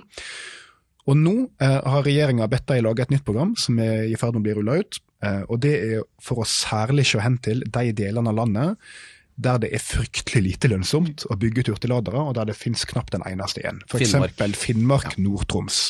Og 1.06 1.18
nå 1.20 1.34
eh, 1.62 1.82
har 1.86 2.06
regjeringa 2.06 2.48
bedt 2.50 2.70
dem 2.72 2.86
lage 2.88 3.04
et 3.04 3.12
nytt 3.14 3.26
program 3.28 3.52
som 3.60 3.78
er 3.84 4.08
i 4.10 4.16
ferd 4.18 4.34
med 4.34 4.42
å 4.42 4.46
bli 4.48 4.56
rulla 4.58 4.80
ut. 4.82 5.02
Eh, 5.24 5.44
og 5.44 5.60
det 5.66 5.74
er 5.76 6.06
for 6.24 6.42
å 6.42 6.48
særlig 6.50 7.06
se 7.12 7.22
hen 7.22 7.38
til 7.44 7.62
de 7.68 7.92
delene 7.96 8.32
av 8.32 8.40
landet 8.40 8.88
der 9.36 9.60
det 9.60 9.72
er 9.76 9.84
fryktelig 9.84 10.44
lite 10.46 10.70
lønnsomt 10.72 11.26
å 11.30 11.36
bygge 11.40 11.66
ut 11.66 11.74
hurtigladere, 11.74 12.22
og 12.22 12.36
der 12.38 12.48
det 12.52 12.56
finnes 12.56 12.86
knapt 12.88 13.18
en 13.18 13.26
eneste 13.28 13.62
igjen. 13.64 13.82
F.eks. 13.90 14.14
Finnmark. 14.16 14.56
Finnmark, 14.56 15.12
ja. 15.18 15.24
Nord-Troms. 15.26 15.82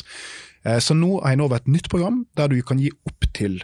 Eh, 0.64 0.80
Så 0.82 0.94
nå 0.98 1.20
har 1.22 1.36
Enova 1.36 1.60
et 1.60 1.70
nytt 1.70 1.88
program 1.92 2.24
der 2.36 2.50
du 2.50 2.58
kan 2.62 2.82
gi 2.82 2.90
opptil 3.06 3.62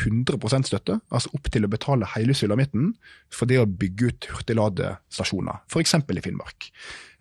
100% 0.00 0.70
støtte, 0.70 1.00
altså 1.12 1.32
opp 1.36 1.50
til 1.52 1.66
å 1.66 1.68
betale 1.68 2.06
hele 2.14 2.32
sulamitten 2.32 2.94
for 3.28 3.50
det 3.50 3.58
å 3.60 3.66
bygge 3.68 4.08
ut 4.08 4.28
hurtigladestasjoner, 4.32 5.64
f.eks. 5.68 5.94
i 6.00 6.24
Finnmark. 6.24 6.70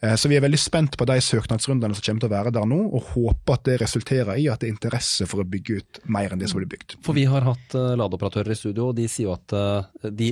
Eh, 0.01 0.15
Så 0.15 0.29
vi 0.31 0.37
er 0.37 0.43
veldig 0.45 0.59
spent 0.59 0.95
på 0.97 1.05
de 1.09 1.17
søknadsrundene 1.19 1.95
som 1.97 2.05
kommer 2.05 2.23
til 2.23 2.29
å 2.29 2.35
være 2.35 2.53
der 2.55 2.67
nå, 2.69 2.79
og 2.95 3.09
håper 3.13 3.57
at 3.57 3.65
det 3.67 3.79
resulterer 3.81 4.39
i 4.39 4.47
at 4.47 4.61
det 4.61 4.69
er 4.69 4.75
interesse 4.77 5.27
for 5.27 5.43
å 5.43 5.47
bygge 5.47 5.79
ut 5.81 5.99
mer 6.07 6.31
enn 6.31 6.39
det 6.39 6.49
som 6.51 6.61
blir 6.61 6.69
bygd. 6.71 6.95
For 7.03 7.17
vi 7.17 7.25
har 7.27 7.43
hatt 7.47 7.75
uh, 7.75 7.95
ladeoperatører 7.99 8.55
i 8.55 8.59
studio, 8.59 8.89
og 8.93 8.95
de 8.99 9.09
sier 9.11 9.27
jo 9.27 9.35
at 9.35 9.55
eh, 9.59 10.09
de, 10.21 10.31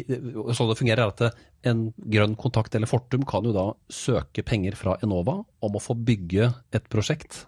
sånn 0.56 0.72
det 0.72 0.80
fungerer 0.80 1.04
er 1.04 1.12
at 1.12 1.26
eh, 1.28 1.44
en 1.66 1.88
grønn 1.98 2.36
kontakt 2.40 2.76
eller 2.78 2.90
Fortum 2.90 3.26
kan 3.28 3.46
jo 3.48 3.54
da 3.56 3.68
søke 3.90 4.44
penger 4.46 4.78
fra 4.78 4.98
Enova 5.04 5.40
om 5.64 5.78
å 5.78 5.82
få 5.82 5.98
bygge 5.98 6.52
et 6.76 6.90
prosjekt 6.92 7.46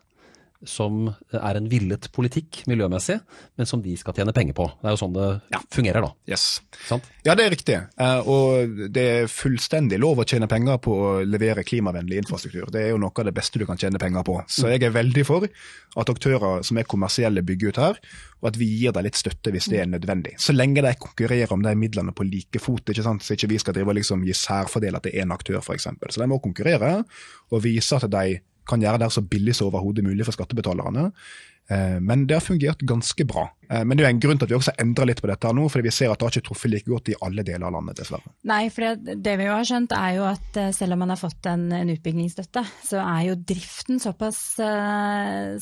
som 0.68 1.06
er 1.32 1.56
en 1.56 1.70
villet 1.72 2.10
politikk 2.12 2.64
miljømessig, 2.68 3.16
men 3.56 3.68
som 3.70 3.80
de 3.84 3.94
skal 4.00 4.16
tjene 4.18 4.34
penger 4.36 4.58
på. 4.58 4.66
Det 4.82 4.90
er 4.90 4.96
jo 4.96 5.00
sånn 5.00 5.14
det 5.16 5.28
fungerer 5.72 6.04
da. 6.04 6.10
Yes. 6.28 6.48
Sant? 6.88 7.06
Ja, 7.24 7.36
det 7.40 7.46
er 7.46 7.54
riktig. 7.54 7.78
Eh, 8.00 8.28
Og 8.28 8.82
det 8.92 9.06
er 9.22 9.32
fullstendig 9.32 10.00
lov 10.02 10.20
å 10.20 10.28
tjene 10.28 10.50
penger 10.52 10.82
på 10.84 10.92
å 10.92 11.12
levere 11.24 11.64
klimavennlig 11.64 12.20
infrastruktur. 12.24 12.68
Det 12.74 12.82
er 12.84 12.90
jo 12.92 13.00
noe 13.00 13.14
av 13.16 13.30
det 13.30 13.36
beste 13.38 13.60
du 13.62 13.66
kan 13.70 13.80
tjene 13.80 14.02
penger 14.02 14.26
på. 14.28 14.36
Så 14.52 14.68
jeg 14.74 14.84
er 14.84 14.96
veldig 14.96 15.26
for 15.28 15.48
at 15.48 16.12
aktører 16.12 16.64
som 16.68 16.78
er 16.78 16.88
kommersielle 16.90 17.42
bygger 17.46 17.72
ut 17.72 17.80
her, 17.82 18.02
og 18.40 18.52
at 18.52 18.60
vi 18.60 18.68
gir 18.82 18.94
dem 18.96 19.04
litt 19.08 19.18
støtte 19.20 19.52
hvis 19.52 19.68
det 19.72 19.80
er 19.82 19.90
nødvendig. 19.90 20.36
Så 20.40 20.54
lenge 20.56 20.84
de 20.84 20.92
konkurrerer 21.00 21.52
om 21.56 21.64
de 21.64 21.74
midlene 21.76 22.14
på 22.16 22.28
like 22.28 22.60
fot, 22.62 22.84
ikke 22.88 23.04
sant? 23.04 23.24
så 23.24 23.36
ikke 23.36 23.50
vi 23.52 23.58
skal 23.60 23.76
drive 23.76 23.92
og 23.92 23.98
liksom 24.00 24.24
gi 24.28 24.36
særfordeler 24.36 25.04
til 25.04 25.18
én 25.24 25.34
aktør 25.36 25.60
f.eks. 25.64 25.88
Så 25.88 26.22
de 26.22 26.28
må 26.30 26.40
konkurrere 26.44 27.02
og 27.50 27.64
vise 27.64 27.96
at 27.96 28.08
de 28.12 28.40
kan 28.70 28.84
gjøre 28.84 29.02
det 29.04 29.12
så 29.16 29.26
billig 29.26 29.58
som 29.58 29.70
overhodet 29.72 30.06
mulig 30.06 30.28
for 30.28 30.38
skattebetalerne. 30.38 31.10
Eh, 31.70 32.00
Men 32.02 32.28
det 32.28 32.34
har 32.34 32.42
fungert 32.42 32.82
ganske 32.82 33.26
bra. 33.26 33.50
Eh, 33.70 33.84
Men 33.86 33.98
det 33.98 34.04
er 34.04 34.10
jo 34.10 34.16
en 34.16 34.22
grunn 34.24 34.40
til 34.40 34.48
at 34.48 34.52
vi 34.52 34.58
også 34.58 34.74
endrer 34.82 35.10
litt 35.12 35.22
på 35.22 35.30
dette 35.30 35.52
nå, 35.54 35.68
fordi 35.70 35.86
vi 35.86 35.94
ser 35.94 36.10
at 36.10 36.20
det 36.20 36.26
har 36.26 36.34
ikke 36.34 36.48
truffet 36.48 36.72
like 36.74 36.90
godt 36.90 37.12
i 37.14 37.18
alle 37.26 37.46
deler 37.46 37.68
av 37.68 37.76
landet, 37.78 38.00
dessverre. 38.02 38.34
Nei, 38.50 38.64
for 38.74 38.86
det, 38.88 39.18
det 39.26 39.36
vi 39.38 39.46
jo 39.46 39.54
har 39.54 39.68
skjønt 39.70 39.94
er 39.94 40.16
jo 40.18 40.26
at 40.30 40.58
eh, 40.58 40.72
selv 40.76 40.98
om 40.98 41.04
man 41.04 41.14
har 41.14 41.22
fått 41.22 41.50
en, 41.52 41.68
en 41.78 41.94
utbyggingsstøtte, 41.94 42.64
så 42.90 43.04
er 43.04 43.28
jo 43.30 43.38
driften 43.54 44.02
såpass, 44.02 44.40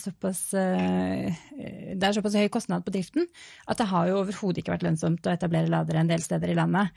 såpass 0.02 0.42
Det 0.54 2.06
er 2.08 2.16
såpass 2.16 2.38
høy 2.38 2.48
kostnad 2.54 2.86
på 2.86 2.94
driften 2.94 3.26
at 3.68 3.80
det 3.80 3.88
har 3.90 4.08
jo 4.10 4.22
overhodet 4.22 4.62
ikke 4.62 4.74
vært 4.76 4.86
lønnsomt 4.86 5.28
å 5.28 5.34
etablere 5.34 5.72
ladere 5.72 6.02
en 6.02 6.10
del 6.12 6.24
steder 6.24 6.52
i 6.52 6.58
landet. 6.58 6.94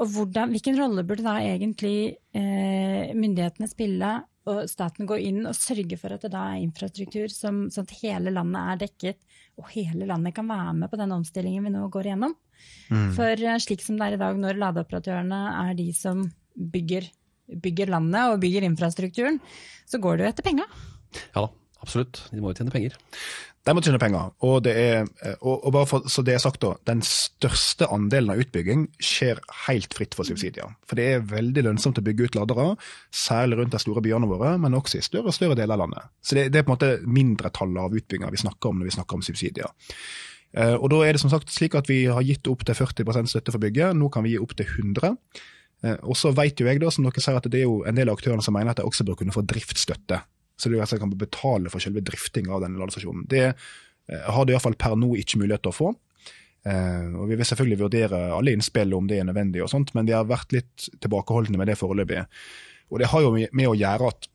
Og 0.00 0.06
hvordan, 0.14 0.52
hvilken 0.52 0.78
rolle 0.78 1.04
burde 1.06 1.24
da 1.26 1.36
egentlig 1.42 2.16
myndighetene 2.34 3.70
spille 3.70 4.12
og 4.50 4.64
staten 4.68 5.08
går 5.08 5.22
inn 5.24 5.44
og 5.48 5.56
sørger 5.56 5.98
for 6.00 6.14
at 6.14 6.24
det 6.26 6.32
da 6.34 6.42
er 6.52 6.64
infrastruktur 6.64 7.32
som, 7.32 7.64
sånn 7.72 7.86
at 7.88 7.96
hele 8.02 8.32
landet 8.34 8.60
er 8.60 8.80
dekket, 8.84 9.20
og 9.60 9.70
hele 9.72 10.08
landet 10.10 10.34
kan 10.36 10.48
være 10.50 10.74
med 10.76 10.90
på 10.90 10.98
den 11.00 11.14
omstillingen 11.14 11.68
vi 11.68 11.72
nå 11.72 11.86
går 11.92 12.10
igjennom. 12.10 12.34
For 13.16 13.34
eh, 13.34 13.60
slik 13.62 13.84
som 13.84 13.98
det 13.98 14.08
er 14.08 14.16
i 14.16 14.20
dag, 14.20 14.38
når 14.40 14.60
ladeoperatørene 14.60 15.40
er 15.64 15.74
de 15.78 15.88
som 15.96 16.24
bygger, 16.54 17.08
bygger 17.64 17.92
landet 17.94 18.34
og 18.34 18.40
bygger 18.42 18.66
infrastrukturen, 18.68 19.40
så 19.88 20.00
går 20.02 20.18
det 20.18 20.26
jo 20.26 20.32
etter 20.34 20.48
penga. 20.48 20.68
Ja 21.34 21.46
da, 21.46 21.48
absolutt. 21.84 22.24
De 22.32 22.42
må 22.42 22.52
jo 22.52 22.60
tjene 22.60 22.74
penger. 22.74 22.98
De 23.64 23.72
må 23.72 23.80
tjene 23.80 24.00
penger. 24.00 24.32
Og, 24.44 24.58
det 24.66 24.74
er, 24.76 25.06
eh, 25.24 25.36
og, 25.40 25.62
og 25.64 25.72
bare 25.72 25.88
for, 25.88 26.08
så 26.12 26.24
det 26.26 26.34
er 26.34 26.42
sagt 26.42 26.60
da, 26.60 26.74
den 26.84 27.00
største 27.06 27.88
andelen 27.94 28.34
av 28.34 28.42
utbygging 28.42 28.82
skjer 29.00 29.40
helt 29.64 29.96
fritt 29.96 30.16
for 30.16 30.28
subsidier. 30.28 30.74
For 30.88 31.00
det 31.00 31.06
er 31.14 31.24
veldig 31.30 31.64
lønnsomt 31.70 32.00
å 32.00 32.04
bygge 32.04 32.28
ut 32.28 32.36
ladere, 32.36 32.66
særlig 33.14 33.62
rundt 33.62 33.72
de 33.72 33.80
store 33.80 34.04
byene 34.04 34.28
våre, 34.28 34.52
men 34.60 34.76
også 34.76 35.00
i 35.00 35.06
større 35.06 35.32
og 35.32 35.36
større 35.36 35.56
deler 35.56 35.78
av 35.78 35.86
landet. 35.86 36.12
Så 36.20 36.36
det, 36.36 36.50
det 36.52 36.60
er 36.60 36.68
på 36.68 36.74
en 36.74 36.76
måte 36.76 36.92
mindretallet 37.08 37.86
av 37.86 37.96
utbygginger 37.96 38.36
vi 38.36 38.44
snakker 38.44 38.70
om 38.70 38.82
når 38.82 38.90
vi 38.90 38.96
snakker 38.98 39.20
om 39.20 39.24
subsidier. 39.24 39.90
Eh, 40.52 40.76
Og 40.76 40.90
da 40.92 41.00
er 41.06 41.16
det 41.16 41.24
som 41.24 41.32
sagt 41.32 41.52
slik 41.54 41.74
at 41.80 41.88
vi 41.88 42.04
har 42.12 42.24
gitt 42.26 42.46
opp 42.52 42.68
til 42.68 42.76
40 42.76 43.32
støtte 43.32 43.54
for 43.54 43.64
bygget, 43.64 43.96
nå 43.96 44.12
kan 44.12 44.28
vi 44.28 44.36
gi 44.36 44.44
opp 44.44 44.56
til 44.60 44.68
100 44.68 45.16
Eh, 45.84 45.98
Og 46.02 46.16
så 46.16 46.32
vet 46.34 46.60
jo 46.60 46.68
jeg 46.68 46.80
da, 46.80 46.90
som 46.92 47.04
dere 47.04 47.22
sier, 47.22 47.36
at 47.36 47.50
det 47.50 47.60
er 47.60 47.68
jo 47.68 47.82
en 47.86 47.96
del 47.96 48.08
av 48.10 48.18
aktørene 48.18 48.44
som 48.44 48.56
mener 48.56 48.72
at 48.72 48.80
de 48.80 48.88
også 48.88 49.04
bør 49.06 49.20
kunne 49.20 49.34
få 49.34 49.44
driftsstøtte. 49.44 50.22
Så 50.60 50.70
det 50.70 50.78
er 50.78 50.86
de 50.86 51.02
kan 51.02 51.14
betale 51.18 51.72
for 51.72 51.82
selve 51.82 52.02
drifting 52.04 52.50
av 52.52 52.62
denne 52.64 52.78
ladestasjonen. 52.80 53.26
Det 53.30 53.44
eh, 53.50 54.26
har 54.30 54.46
de 54.46 54.54
iallfall 54.54 54.78
per 54.78 54.96
nå 54.98 55.14
ikke 55.20 55.40
mulighet 55.42 55.64
til 55.64 55.72
å 55.72 55.78
få. 55.78 55.94
Eh, 56.64 57.08
og 57.12 57.28
Vi 57.28 57.38
vil 57.38 57.48
selvfølgelig 57.48 57.80
vurdere 57.82 58.20
alle 58.36 58.54
innspill 58.54 58.94
om 58.96 59.08
det 59.10 59.20
er 59.20 59.28
nødvendig, 59.28 59.64
og 59.64 59.72
sånt, 59.72 59.94
men 59.96 60.06
vi 60.08 60.16
har 60.16 60.28
vært 60.28 60.54
litt 60.54 60.88
tilbakeholdne 61.04 61.60
med 61.60 61.70
det 61.70 61.78
foreløpig. 61.80 62.24
Og 62.92 63.00
Det 63.02 63.10
har 63.10 63.24
jo 63.24 63.34
med 63.34 63.68
å 63.68 63.76
gjøre 63.76 64.12
at 64.12 64.30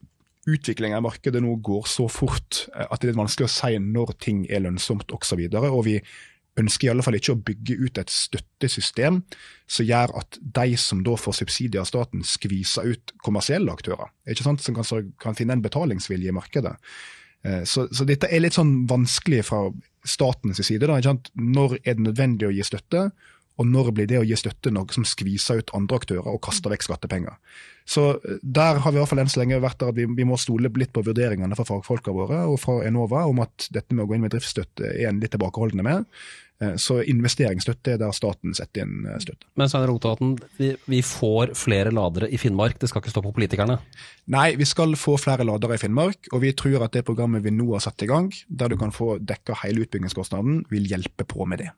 utviklingen 0.50 0.98
i 0.98 1.06
markedet 1.06 1.42
nå 1.44 1.56
går 1.66 1.88
så 1.90 2.08
fort 2.12 2.66
eh, 2.74 2.86
at 2.86 3.00
det 3.00 3.10
er 3.10 3.14
litt 3.14 3.24
vanskelig 3.24 3.50
å 3.50 3.56
si 3.56 3.80
når 3.84 4.16
ting 4.22 4.44
er 4.50 4.66
lønnsomt 4.66 5.12
osv. 5.16 5.46
Og, 5.48 5.56
så 5.56 5.72
og 5.72 5.86
vi 5.88 5.98
ønsker 6.60 6.88
i 6.88 6.91
alle 6.93 7.06
fall 7.06 7.17
ikke 7.17 7.36
å 7.36 7.41
bygge 7.50 7.78
ut 7.80 8.02
et 8.02 8.12
støttesystem 8.13 9.22
som 9.69 9.88
gjør 9.88 10.15
at 10.22 10.39
de 10.60 10.76
som 10.80 11.04
da 11.06 11.15
får 11.19 11.39
subsidier 11.41 11.84
av 11.84 11.89
staten, 11.89 12.26
skviser 12.26 12.91
ut 12.93 13.13
kommersielle 13.26 13.72
aktører, 13.74 14.12
ikke 14.30 14.45
sant? 14.45 14.63
som 14.65 14.78
kan, 14.78 15.10
kan 15.22 15.38
finne 15.38 15.58
en 15.58 15.65
betalingsvilje 15.65 16.32
i 16.32 16.36
markedet. 16.36 16.76
Eh, 17.45 17.63
Så, 17.63 17.88
så 17.95 18.08
dette 18.08 18.30
er 18.30 18.43
litt 18.43 18.58
sånn 18.58 18.84
vanskelig 18.89 19.45
fra 19.50 19.67
statens 20.06 20.62
side. 20.63 20.88
Da? 20.88 21.15
Når 21.36 21.80
er 21.84 21.98
det 21.98 22.08
nødvendig 22.08 22.50
å 22.50 22.54
gi 22.56 22.65
støtte, 22.67 23.10
og 23.60 23.67
når 23.67 23.91
blir 23.95 24.08
det 24.10 24.22
å 24.22 24.26
gi 24.28 24.38
støtte 24.39 24.72
noe 24.72 24.88
som 24.95 25.06
skviser 25.08 25.60
ut 25.60 25.74
andre 25.76 26.00
aktører 26.00 26.32
og 26.32 26.41
kaster 26.45 26.72
vekk 26.72 26.88
skattepenger. 26.88 27.38
Så 27.89 28.10
eh, 28.17 28.41
der 28.41 28.80
har 28.80 28.91
vi 28.91 29.00
i 29.00 29.02
hvert 29.02 29.12
fall 29.12 29.24
enn 29.24 29.32
så 29.32 29.43
lenge 29.43 29.62
vært 29.63 29.82
der 29.82 29.93
at 29.93 29.98
vi, 30.00 30.08
vi 30.19 30.28
må 30.28 30.39
stole 30.39 30.72
litt 30.72 30.93
på 30.95 31.04
vurderingene 31.06 31.58
fra 31.60 31.67
fagfolka 31.67 32.15
våre 32.15 32.43
og 32.48 32.60
fra 32.63 32.80
Enova 32.88 33.26
om 33.30 33.41
at 33.43 33.69
dette 33.76 33.95
med 33.95 34.06
å 34.06 34.10
gå 34.10 34.17
inn 34.17 34.28
med 34.28 34.36
driftsstøtte 34.36 34.93
er 34.95 35.10
en 35.10 35.19
litt 35.24 35.36
tilbakeholdne 35.36 35.86
med. 35.86 36.06
Eh, 36.62 36.76
Så 36.80 37.00
investeringsstøtte 37.02 37.95
er 37.95 38.00
der 38.02 38.15
staten 38.15 38.56
setter 38.56 38.86
inn 38.86 39.10
eh, 39.10 39.19
støtte. 39.24 39.50
Men 39.60 39.72
Svein 39.72 39.89
Rotevatn, 39.89 40.38
vi, 40.60 40.72
vi 40.91 41.02
får 41.06 41.56
flere 41.60 41.91
ladere 41.95 42.30
i 42.32 42.39
Finnmark, 42.39 42.80
det 42.80 42.91
skal 42.91 43.04
ikke 43.04 43.15
stå 43.15 43.26
på 43.26 43.36
politikerne. 43.36 43.80
Nei, 44.32 44.54
vi 44.60 44.67
skal 44.69 44.95
få 45.00 45.17
flere 45.19 45.48
ladere 45.48 45.76
i 45.76 45.82
Finnmark, 45.82 46.32
og 46.32 46.45
vi 46.45 46.56
tror 46.56 46.86
at 46.86 46.95
det 46.95 47.04
programmet 47.08 47.43
vi 47.43 47.56
nå 47.56 47.72
har 47.74 47.84
satt 47.84 48.06
i 48.06 48.12
gang, 48.12 48.32
der 48.48 48.72
du 48.72 48.80
kan 48.80 48.95
få 48.95 49.17
dekka 49.19 49.60
hele 49.65 49.88
utbyggingskostnaden, 49.88 50.65
vil 50.72 50.88
hjelpe 50.91 51.28
på 51.28 51.48
med 51.50 51.65
det. 51.65 51.72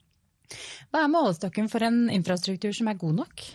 Hva 0.91 1.05
er 1.05 1.11
målestokken 1.11 1.69
for 1.71 1.83
en 1.87 2.05
infrastruktur 2.13 2.73
som 2.75 2.89
er 2.91 2.99
god 2.99 3.21
nok? 3.23 3.45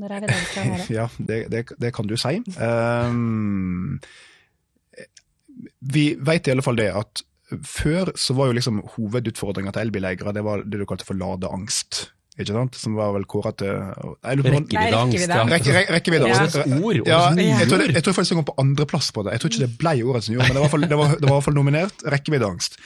Når 0.00 0.14
er 0.14 0.24
det 0.24 0.30
den 0.32 0.46
skal 0.48 0.70
være? 0.72 0.86
Ja, 0.98 1.08
det, 1.18 1.40
det, 1.52 1.64
det 1.80 1.92
kan 1.94 2.08
du 2.08 2.16
si. 2.20 2.38
Um, 2.56 4.00
vi 5.80 6.06
vet 6.16 6.48
i 6.48 6.54
alle 6.54 6.64
fall 6.64 6.80
det 6.80 6.88
at 6.96 7.24
før 7.68 8.14
så 8.16 8.32
var 8.36 8.48
jo 8.48 8.56
liksom 8.56 8.80
hovedutfordringa 8.94 9.74
til 9.74 9.86
elbileiere 9.86 10.32
det 10.32 10.44
det 10.72 10.80
du 10.80 10.86
kalte 10.88 11.04
for 11.04 11.18
ladeangst. 11.18 12.06
Ikke 12.40 12.54
sant? 12.56 12.76
Som 12.80 12.94
var 12.96 13.10
vel 13.12 13.26
kåra 13.28 13.50
til 13.52 13.68
Rekkeviddeangst. 14.24 15.26
Ja. 15.28 15.42
Rekke, 15.50 15.74
rekke, 15.76 15.92
rekkeviddeangst. 15.98 16.56
Årets 16.62 16.78
ord, 16.80 17.00
Ja, 17.08 17.20
jeg, 17.36 17.68
tror, 17.68 17.84
jeg 17.92 18.02
tror 18.06 18.16
faktisk 18.16 18.32
det 18.32 18.38
kom 18.40 18.48
på 18.48 18.58
andreplass 18.62 19.10
på 19.12 19.24
det. 19.26 19.34
Jeg 19.36 19.42
tror 19.44 19.52
ikke 19.52 19.64
det 19.66 19.72
ble 19.82 19.94
årets 20.08 20.30
nyord, 20.32 20.44
men 20.46 20.56
det 20.56 20.62
var, 20.62 20.62
i 20.62 20.64
hvert 20.64 20.74
fall- 20.76 20.88
det 20.88 20.98
var, 21.02 21.14
det 21.18 21.28
var 21.28 21.34
i 21.34 21.36
hvert 21.36 21.48
fall 21.50 21.58
nominert. 21.58 22.04
Rekkeviddeangst. 22.16 22.78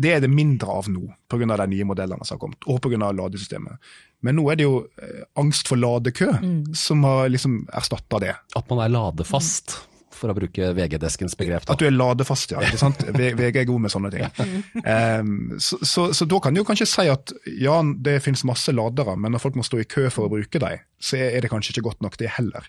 Det 0.00 0.12
er 0.14 0.20
det 0.22 0.30
mindre 0.30 0.68
av 0.70 0.86
nå, 0.92 1.08
pga. 1.28 1.56
de 1.56 1.66
nye 1.72 1.84
modellene 1.88 2.24
som 2.24 2.36
har 2.36 2.42
kommet, 2.44 2.60
og 2.68 2.80
pga. 2.84 3.10
ladesystemet. 3.12 3.78
Men 4.22 4.36
nå 4.36 4.44
er 4.52 4.56
det 4.60 4.64
jo 4.68 4.86
eh, 5.00 5.24
angst 5.40 5.66
for 5.66 5.80
ladekø 5.80 6.28
som 6.76 7.02
har 7.08 7.28
liksom 7.32 7.66
erstatta 7.72 8.20
det. 8.20 8.34
At 8.54 8.68
man 8.68 8.84
er 8.84 8.92
ladefast, 8.92 9.78
for 10.14 10.32
å 10.32 10.34
bruke 10.36 10.70
VG-deskens 10.76 11.36
begrep. 11.38 11.64
Da. 11.66 11.74
At 11.74 11.82
du 11.82 11.86
er 11.86 11.94
ladefast, 11.94 12.52
ja. 12.54 12.62
ikke 12.66 12.80
sant? 12.80 13.02
VG 13.20 13.60
er 13.62 13.68
god 13.68 13.84
med 13.84 13.92
sånne 13.92 14.10
ting. 14.14 14.24
Um, 14.82 15.30
så, 15.62 15.78
så, 15.86 16.08
så 16.16 16.26
da 16.30 16.40
kan 16.42 16.54
du 16.56 16.60
jo 16.62 16.66
kanskje 16.68 16.88
si 16.90 17.06
at 17.12 17.32
ja, 17.60 17.76
det 18.08 18.18
finnes 18.24 18.42
masse 18.48 18.74
ladere, 18.74 19.14
men 19.20 19.34
når 19.36 19.44
folk 19.44 19.58
må 19.60 19.66
stå 19.66 19.82
i 19.82 19.88
kø 19.90 20.08
for 20.12 20.26
å 20.26 20.32
bruke 20.32 20.62
dem, 20.62 20.82
så 21.00 21.20
er 21.20 21.38
det 21.44 21.52
kanskje 21.52 21.74
ikke 21.76 21.86
godt 21.88 22.02
nok 22.04 22.18
det 22.20 22.32
heller. 22.36 22.66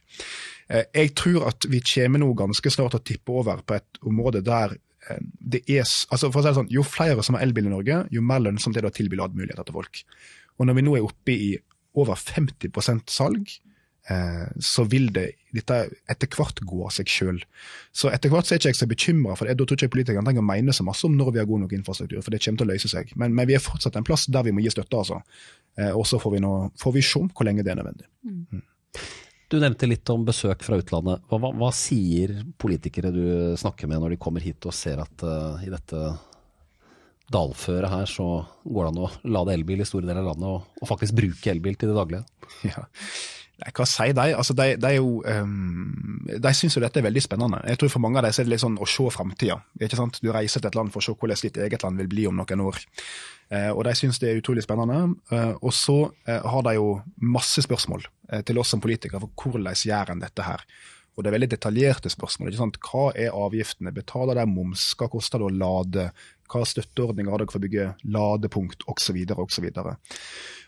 Eh, 0.70 0.86
Jeg 1.02 1.16
tror 1.20 1.50
at 1.50 1.68
vi 1.72 1.82
kommer 1.94 2.22
nå 2.24 2.32
ganske 2.40 2.72
snart 2.74 2.96
til 2.96 3.02
å 3.02 3.08
tippe 3.12 3.36
over 3.42 3.66
på 3.66 3.80
et 3.80 4.02
område 4.08 4.44
der 4.46 4.78
eh, 4.78 5.20
det 5.42 5.64
er 5.68 5.84
altså 5.84 6.30
for 6.30 6.40
å 6.40 6.46
si 6.46 6.50
det 6.52 6.58
sånn, 6.62 6.72
Jo 6.72 6.86
flere 6.88 7.26
som 7.26 7.36
har 7.38 7.44
elbil 7.48 7.68
i 7.68 7.74
Norge, 7.74 8.04
jo 8.14 8.24
mer 8.24 8.44
lønnsomt 8.46 8.78
er 8.78 8.86
det 8.86 8.94
å 8.94 8.98
tilby 9.02 9.20
lademuligheter 9.20 9.68
til 9.68 9.80
folk. 9.82 10.04
Og 10.60 10.70
når 10.70 10.78
vi 10.78 10.86
nå 10.88 10.96
er 11.00 11.10
oppe 11.10 11.36
i 11.36 11.52
over 12.00 12.16
50% 12.16 13.12
salg, 13.12 13.50
så 14.62 14.84
vil 14.90 15.10
det 15.14 15.28
dette 15.54 15.78
etter 16.10 16.30
hvert 16.32 16.62
gå 16.68 16.80
av 16.86 16.94
seg 16.96 17.10
sjøl. 17.12 17.42
Så 17.96 18.10
etter 18.12 18.32
hvert 18.32 18.48
så 18.48 18.56
er 18.56 18.62
ikke 18.62 18.72
jeg 18.72 18.80
så 18.80 18.88
bekymra 18.90 19.36
for 19.38 19.48
det. 19.48 19.58
Da 19.60 19.68
tror 19.68 19.80
ikke 19.80 19.96
politikerne 19.98 20.26
trenger 20.28 20.44
å 20.44 20.48
mene 20.48 20.76
så 20.76 20.86
masse 20.88 21.06
om 21.08 21.16
når 21.18 21.34
vi 21.36 21.42
har 21.42 21.50
god 21.50 21.66
nok 21.66 21.76
infrastruktur, 21.78 22.22
for 22.24 22.34
det 22.34 22.42
kommer 22.44 22.64
til 22.64 22.70
å 22.70 22.72
løse 22.74 22.92
seg. 22.92 23.12
Men, 23.20 23.36
men 23.38 23.50
vi 23.50 23.58
er 23.58 23.64
fortsatt 23.64 24.00
en 24.00 24.08
plass 24.08 24.28
der 24.32 24.48
vi 24.48 24.56
må 24.56 24.64
gi 24.64 24.74
støtte, 24.74 25.02
altså. 25.04 25.22
Eh, 25.80 25.92
og 25.92 26.06
så 26.08 26.20
får 26.22 26.36
vi, 26.36 26.44
nå, 26.44 26.54
får 26.80 26.96
vi 26.98 27.06
se 27.06 27.24
hvor 27.28 27.48
lenge 27.48 27.66
det 27.68 27.74
er 27.74 27.82
nødvendig. 27.82 28.08
Du 29.52 29.58
nevnte 29.60 29.90
litt 29.90 30.08
om 30.14 30.24
besøk 30.24 30.64
fra 30.64 30.80
utlandet. 30.80 31.24
Hva, 31.28 31.40
hva, 31.44 31.52
hva 31.60 31.72
sier 31.76 32.38
politikere 32.62 33.12
du 33.12 33.24
snakker 33.60 33.90
med 33.92 34.00
når 34.00 34.16
de 34.16 34.22
kommer 34.24 34.44
hit 34.44 34.64
og 34.64 34.76
ser 34.76 35.02
at 35.04 35.26
uh, 35.28 35.60
i 35.60 35.72
dette 35.72 36.06
dalføret 37.32 37.92
her 37.92 38.08
så 38.10 38.28
går 38.64 38.88
det 38.88 38.92
an 38.92 39.04
å 39.04 39.12
lade 39.36 39.54
elbil 39.56 39.84
i 39.84 39.88
store 39.88 40.08
deler 40.08 40.24
av 40.24 40.34
landet, 40.34 40.48
og, 40.52 40.82
og 40.82 40.90
faktisk 40.90 41.16
bruke 41.20 41.52
elbil 41.52 41.78
til 41.80 41.92
det 41.92 42.00
daglige? 42.00 42.26
Ja. 42.72 42.88
Nei, 43.62 43.72
hva 43.78 43.86
sier 43.86 44.16
de? 44.18 44.32
Altså, 44.34 44.56
de, 44.58 44.74
de, 44.82 44.92
jo, 44.98 45.20
um, 45.22 46.22
de 46.26 46.54
syns 46.58 46.78
jo 46.78 46.82
dette 46.82 46.98
er 46.98 47.06
veldig 47.06 47.22
spennende. 47.22 47.60
Jeg 47.70 47.78
tror 47.82 47.92
For 47.94 48.02
mange 48.02 48.18
av 48.18 48.26
dem 48.26 48.34
er 48.34 48.48
det 48.48 48.54
litt 48.56 48.64
sånn 48.64 48.80
å 48.82 48.88
se 48.90 49.06
framtida. 49.14 49.60
Du 49.78 50.32
reiser 50.34 50.64
til 50.64 50.72
et 50.72 50.80
land 50.80 50.94
for 50.94 51.02
å 51.02 51.06
se 51.06 51.14
hvordan 51.14 51.44
ditt 51.46 51.60
eget 51.62 51.86
land 51.86 52.02
vil 52.02 52.10
bli 52.10 52.26
om 52.30 52.42
noen 52.42 52.66
år. 52.66 52.80
Uh, 53.52 53.70
og 53.76 53.84
De 53.86 53.94
syns 53.98 54.18
det 54.22 54.32
er 54.32 54.40
utrolig 54.42 54.66
spennende. 54.66 55.04
Uh, 55.30 55.54
og 55.60 55.76
så 55.78 56.00
uh, 56.10 56.40
har 56.56 56.66
de 56.66 56.78
jo 56.80 56.96
masse 57.22 57.62
spørsmål 57.68 58.08
til 58.48 58.62
oss 58.62 58.70
som 58.72 58.80
politikere 58.80 59.20
for 59.20 59.52
hvordan 59.52 59.76
gjør 59.76 60.14
en 60.14 60.22
dette 60.24 60.44
her. 60.46 60.62
Og 61.12 61.24
det 61.24 61.28
er 61.28 61.36
veldig 61.36 61.50
detaljerte 61.52 62.10
spørsmål. 62.10 62.56
Hva 62.80 63.10
er 63.20 63.36
avgiftene? 63.36 63.92
Betaler 63.92 64.40
de 64.40 64.46
moms? 64.48 64.94
Hva 64.96 65.10
koster 65.12 65.42
det 65.42 65.50
å 65.50 65.54
lade? 65.54 66.06
Hva 66.52 66.64
støtteordninger 66.68 67.34
har 67.34 67.44
dere 67.44 67.52
for 67.52 67.60
å 67.60 67.66
bygge 67.66 67.90
ladepunkt, 68.16 68.86
osv. 68.88 69.20
osv. 69.36 69.68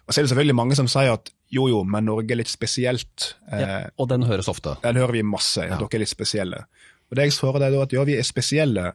Og 0.04 0.14
så 0.14 0.20
er 0.20 0.26
det 0.26 0.34
selvfølgelig 0.34 0.58
mange 0.60 0.76
som 0.76 0.90
sier 0.92 1.14
at 1.16 1.32
jo 1.54 1.68
jo, 1.70 1.84
men 1.88 2.08
Norge 2.10 2.34
er 2.34 2.42
litt 2.42 2.52
spesielt. 2.52 3.36
Ja, 3.52 3.86
og 4.02 4.10
den 4.10 4.26
høres 4.28 4.50
ofte? 4.52 4.76
Den 4.84 4.98
hører 5.00 5.16
vi 5.16 5.24
masse. 5.28 5.68
Ja. 5.68 5.78
Dere 5.78 6.00
er 6.00 6.04
litt 6.04 6.12
spesielle. 6.12 6.64
Og 7.12 7.18
det 7.18 7.28
jeg 7.28 7.36
svarer 7.36 7.62
deg 7.62 7.76
da, 7.76 7.86
at 7.86 7.94
ja, 7.94 8.04
vi 8.08 8.18
er 8.18 8.26
spesielle 8.26 8.92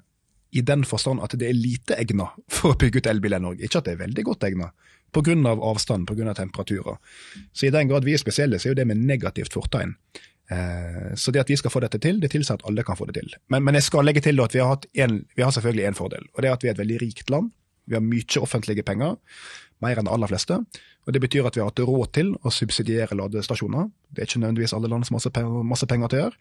i 0.50 0.62
den 0.64 0.84
forstand 0.88 1.20
at 1.24 1.36
det 1.38 1.48
er 1.48 1.56
lite 1.56 1.96
egna 2.00 2.30
for 2.52 2.74
å 2.74 2.78
bygge 2.80 3.02
ut 3.02 3.10
elbiler 3.10 3.40
i 3.40 3.46
Norge. 3.46 3.64
Ikke 3.64 3.82
at 3.82 3.88
det 3.88 3.96
er 3.96 4.02
veldig 4.02 4.24
godt 4.26 4.48
egna, 4.48 4.72
pga. 5.14 5.36
Av 5.52 5.62
avstand, 5.70 6.08
pga. 6.08 6.26
Av 6.32 6.40
temperaturer. 6.40 6.98
Så 7.52 7.68
i 7.68 7.74
den 7.74 7.90
grad 7.90 8.08
vi 8.08 8.16
er 8.16 8.22
spesielle, 8.22 8.58
så 8.58 8.68
er 8.68 8.74
jo 8.74 8.80
det 8.80 8.88
med 8.90 9.04
negativt 9.06 9.54
fortegn. 9.54 9.94
Eh, 10.50 11.14
så 11.20 11.32
det 11.32 11.44
at 11.44 11.50
vi 11.52 11.58
skal 11.60 11.72
få 11.72 11.82
dette 11.84 12.00
til, 12.00 12.20
det 12.22 12.32
tilsier 12.32 12.56
at 12.56 12.66
alle 12.68 12.84
kan 12.86 12.96
få 12.96 13.08
det 13.08 13.18
til. 13.20 13.32
Men, 13.52 13.64
men 13.66 13.76
jeg 13.76 13.88
skal 13.90 14.08
legge 14.08 14.24
til 14.24 14.40
at 14.44 14.56
vi 14.56 14.64
har, 14.64 14.80
en, 15.04 15.20
vi 15.36 15.44
har 15.44 15.52
selvfølgelig 15.54 15.90
én 15.90 15.98
fordel, 15.98 16.28
og 16.34 16.42
det 16.42 16.50
er 16.50 16.56
at 16.56 16.64
vi 16.64 16.72
er 16.72 16.76
et 16.76 16.82
veldig 16.82 17.00
rikt 17.04 17.32
land. 17.32 17.52
Vi 17.88 17.96
har 17.96 18.04
mye 18.04 18.40
offentlige 18.44 18.84
penger, 18.84 19.16
mer 19.84 20.00
enn 20.00 20.08
de 20.08 20.14
aller 20.14 20.30
fleste. 20.30 20.58
Og 21.06 21.12
Det 21.14 21.22
betyr 21.24 21.46
at 21.48 21.56
vi 21.56 21.62
har 21.62 21.70
hatt 21.70 21.84
råd 21.84 22.12
til 22.12 22.34
å 22.42 22.52
subsidiere 22.52 23.16
ladestasjoner. 23.16 23.90
Det 24.10 24.22
er 24.22 24.30
ikke 24.30 24.42
nødvendigvis 24.42 24.74
alle 24.76 24.90
land 24.92 25.06
som 25.08 25.18
har 25.18 25.62
masse 25.64 25.86
penger 25.86 26.08
til 26.08 26.18
å 26.18 26.24
gjøre. 26.26 26.36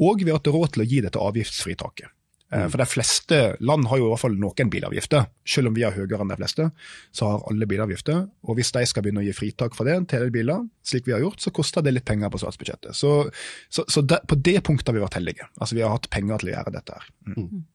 Og 0.00 0.24
vi 0.24 0.32
har 0.32 0.40
hatt 0.40 0.50
råd 0.50 0.72
til 0.74 0.82
å 0.84 0.88
gi 0.88 1.04
det 1.04 1.12
til 1.14 1.26
avgiftsfritaket. 1.28 2.16
Eh, 2.52 2.66
for 2.66 2.82
de 2.82 2.86
fleste 2.88 3.38
land 3.62 3.86
har 3.86 4.00
jo 4.00 4.08
i 4.08 4.10
hvert 4.10 4.22
fall 4.24 4.36
noen 4.40 4.70
bilavgifter. 4.72 5.28
Selv 5.46 5.70
om 5.70 5.76
vi 5.76 5.84
har 5.86 5.94
høyere 5.94 6.24
enn 6.24 6.32
de 6.32 6.38
fleste, 6.40 6.66
så 7.14 7.28
har 7.30 7.44
alle 7.50 7.68
bilavgifter. 7.70 8.24
Og 8.48 8.58
hvis 8.58 8.72
de 8.74 8.82
skal 8.90 9.06
begynne 9.06 9.22
å 9.22 9.26
gi 9.28 9.36
fritak 9.36 9.76
for 9.78 9.86
det 9.86 9.98
til 10.10 10.26
elbiler, 10.26 10.66
slik 10.86 11.06
vi 11.06 11.14
har 11.14 11.22
gjort, 11.22 11.42
så 11.42 11.54
koster 11.54 11.86
det 11.86 11.94
litt 11.94 12.08
penger 12.08 12.32
på 12.32 12.42
statsbudsjettet. 12.42 12.96
Så, 12.98 13.14
så, 13.70 13.86
så 13.86 14.02
de, 14.02 14.18
på 14.26 14.38
det 14.40 14.58
punktet 14.66 14.90
har 14.90 14.98
vi 14.98 15.04
vært 15.04 15.20
heldige. 15.20 15.46
Altså 15.60 15.78
vi 15.78 15.86
har 15.86 15.94
hatt 15.94 16.10
penger 16.10 16.42
til 16.42 16.50
å 16.50 16.56
gjøre 16.56 16.74
dette 16.78 16.98
her. 16.98 17.12
Mm. 17.28 17.38
mm. 17.44 17.66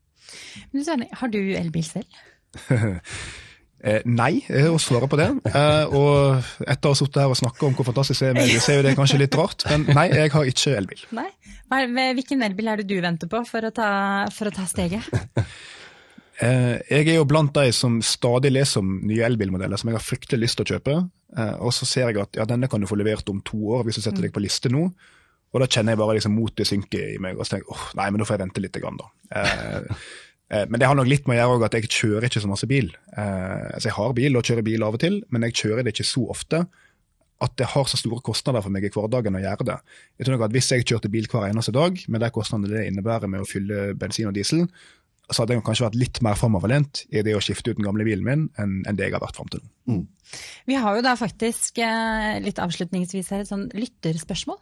Men 0.74 1.04
Har 1.22 1.30
du 1.32 1.40
elbil 1.40 1.86
selv? 1.86 2.24
Eh, 3.86 4.02
nei, 4.10 4.40
å 4.72 4.80
svare 4.82 5.06
på 5.10 5.18
det. 5.20 5.28
Eh, 5.46 5.94
og 5.94 6.66
etter 6.66 6.90
å 6.90 6.94
ha 6.96 6.98
sittet 6.98 7.22
her 7.22 7.30
og 7.30 7.38
snakka 7.38 7.68
om 7.68 7.76
hvor 7.78 7.86
fantastisk 7.86 8.24
det 8.24 8.32
er 8.32 8.38
med 8.38 8.48
elbil, 8.48 8.62
så 8.64 8.74
er 8.74 8.80
jo 8.80 8.86
det 8.88 8.94
kanskje 8.98 9.20
litt 9.22 9.38
rart. 9.38 9.66
Men 9.70 9.86
nei, 9.94 10.08
jeg 10.10 10.32
har 10.34 10.50
ikke 10.50 10.74
elbil. 10.80 11.04
Nei. 11.14 11.28
Hvilken 12.18 12.42
elbil 12.46 12.72
er 12.72 12.82
det 12.82 12.88
du 12.90 12.96
venter 13.02 13.30
på 13.30 13.42
for 13.46 13.68
å 13.68 13.74
ta, 13.74 13.90
for 14.34 14.50
å 14.50 14.54
ta 14.56 14.66
steget? 14.70 15.06
eh, 16.46 16.82
jeg 16.90 17.04
er 17.04 17.20
jo 17.20 17.28
blant 17.30 17.54
de 17.58 17.70
som 17.78 18.00
stadig 18.06 18.56
leser 18.56 18.82
om 18.82 18.98
nye 19.06 19.26
elbilmodeller 19.30 19.82
som 19.82 19.94
jeg 19.94 20.00
har 20.00 20.08
fryktelig 20.08 20.48
lyst 20.48 20.62
til 20.62 20.66
å 20.66 20.74
kjøpe. 20.74 20.98
Eh, 21.38 21.56
og 21.62 21.74
så 21.78 21.90
ser 21.90 22.10
jeg 22.10 22.24
at 22.26 22.42
ja, 22.42 22.50
denne 22.50 22.70
kan 22.72 22.82
du 22.82 22.90
få 22.90 22.98
levert 22.98 23.30
om 23.30 23.44
to 23.46 23.62
år 23.78 23.86
hvis 23.86 24.02
du 24.02 24.06
setter 24.08 24.26
deg 24.26 24.34
på 24.34 24.42
liste 24.42 24.74
nå. 24.74 24.88
Og 25.54 25.62
da 25.62 25.70
kjenner 25.70 25.94
jeg 25.94 26.02
bare 26.02 26.18
liksom 26.18 26.34
motet 26.36 26.68
synke 26.68 27.00
i 27.14 27.20
meg, 27.22 27.38
og 27.38 27.46
så 27.46 27.56
tenker 27.56 27.70
jeg 27.70 27.78
åh, 27.78 27.90
nei, 28.02 28.10
men 28.10 28.20
da 28.20 28.26
får 28.28 28.36
jeg 28.36 28.48
vente 28.48 28.64
litt, 28.66 28.80
grann, 28.82 28.98
da. 29.00 29.12
Eh, 30.54 30.66
men 30.70 30.80
det 30.80 30.90
har 30.90 30.98
nok 30.98 31.10
litt 31.10 31.30
med 31.30 31.40
å 31.42 31.56
gjøre 31.56 31.70
at 31.70 31.78
jeg 31.78 31.92
kjører 31.92 32.28
ikke 32.30 32.44
så 32.44 32.52
masse 32.52 32.70
bil. 32.70 32.92
Eh, 33.18 33.70
altså 33.76 33.90
Jeg 33.90 33.98
har 33.98 34.18
bil 34.18 34.38
og 34.38 34.50
kjører 34.50 34.68
bil 34.68 34.86
av 34.86 34.98
og 34.98 35.04
til, 35.06 35.22
men 35.34 35.48
jeg 35.48 35.58
kjører 35.62 35.86
det 35.86 35.96
ikke 35.96 36.08
så 36.08 36.28
ofte 36.34 36.66
at 37.44 37.56
det 37.60 37.68
har 37.74 37.88
så 37.92 37.98
store 38.00 38.24
kostnader 38.24 38.64
for 38.64 38.72
meg 38.72 38.86
i 38.88 38.92
hverdagen 38.94 39.36
å 39.36 39.42
gjøre 39.44 39.68
det. 39.68 39.80
Jeg 40.16 40.28
tror 40.28 40.38
nok 40.38 40.46
at 40.48 40.54
Hvis 40.56 40.70
jeg 40.72 40.86
kjørte 40.88 41.12
bil 41.12 41.28
hver 41.28 41.50
eneste 41.50 41.74
dag, 41.76 41.98
med 42.08 42.24
de 42.24 42.30
kostnadene 42.32 42.72
det 42.72 42.86
innebærer 42.88 43.28
med 43.28 43.44
å 43.44 43.50
fylle 43.50 43.90
bensin 44.00 44.30
og 44.30 44.38
diesel, 44.38 44.64
så 45.26 45.42
hadde 45.42 45.58
jeg 45.58 45.66
kanskje 45.66 45.88
vært 45.88 45.98
litt 46.00 46.22
mer 46.24 46.38
framoverlent 46.38 47.02
i 47.10 47.24
det 47.26 47.34
å 47.36 47.42
skifte 47.44 47.74
ut 47.74 47.80
den 47.80 47.88
gamle 47.88 48.06
bilen 48.06 48.24
min 48.24 48.44
enn, 48.62 48.76
enn 48.86 48.98
det 48.98 49.08
jeg 49.08 49.16
har 49.18 49.24
vært 49.24 49.40
fram 49.40 49.50
til 49.52 49.64
nå. 49.64 49.72
Mm. 49.90 50.04
Vi 50.70 50.78
har 50.80 50.96
jo 50.96 51.04
da 51.06 51.16
faktisk, 51.18 51.82
eh, 51.82 52.38
litt 52.46 52.62
avslutningsvis 52.62 53.32
her, 53.34 53.44
et 53.44 53.50
sånn 53.50 53.68
lytterspørsmål. 53.74 54.62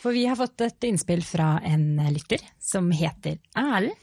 For 0.00 0.16
vi 0.16 0.24
har 0.30 0.38
fått 0.38 0.62
et 0.64 0.88
innspill 0.88 1.20
fra 1.26 1.58
en 1.66 1.98
lytter 2.14 2.40
som 2.62 2.88
heter 2.94 3.42
Erlend. 3.58 3.98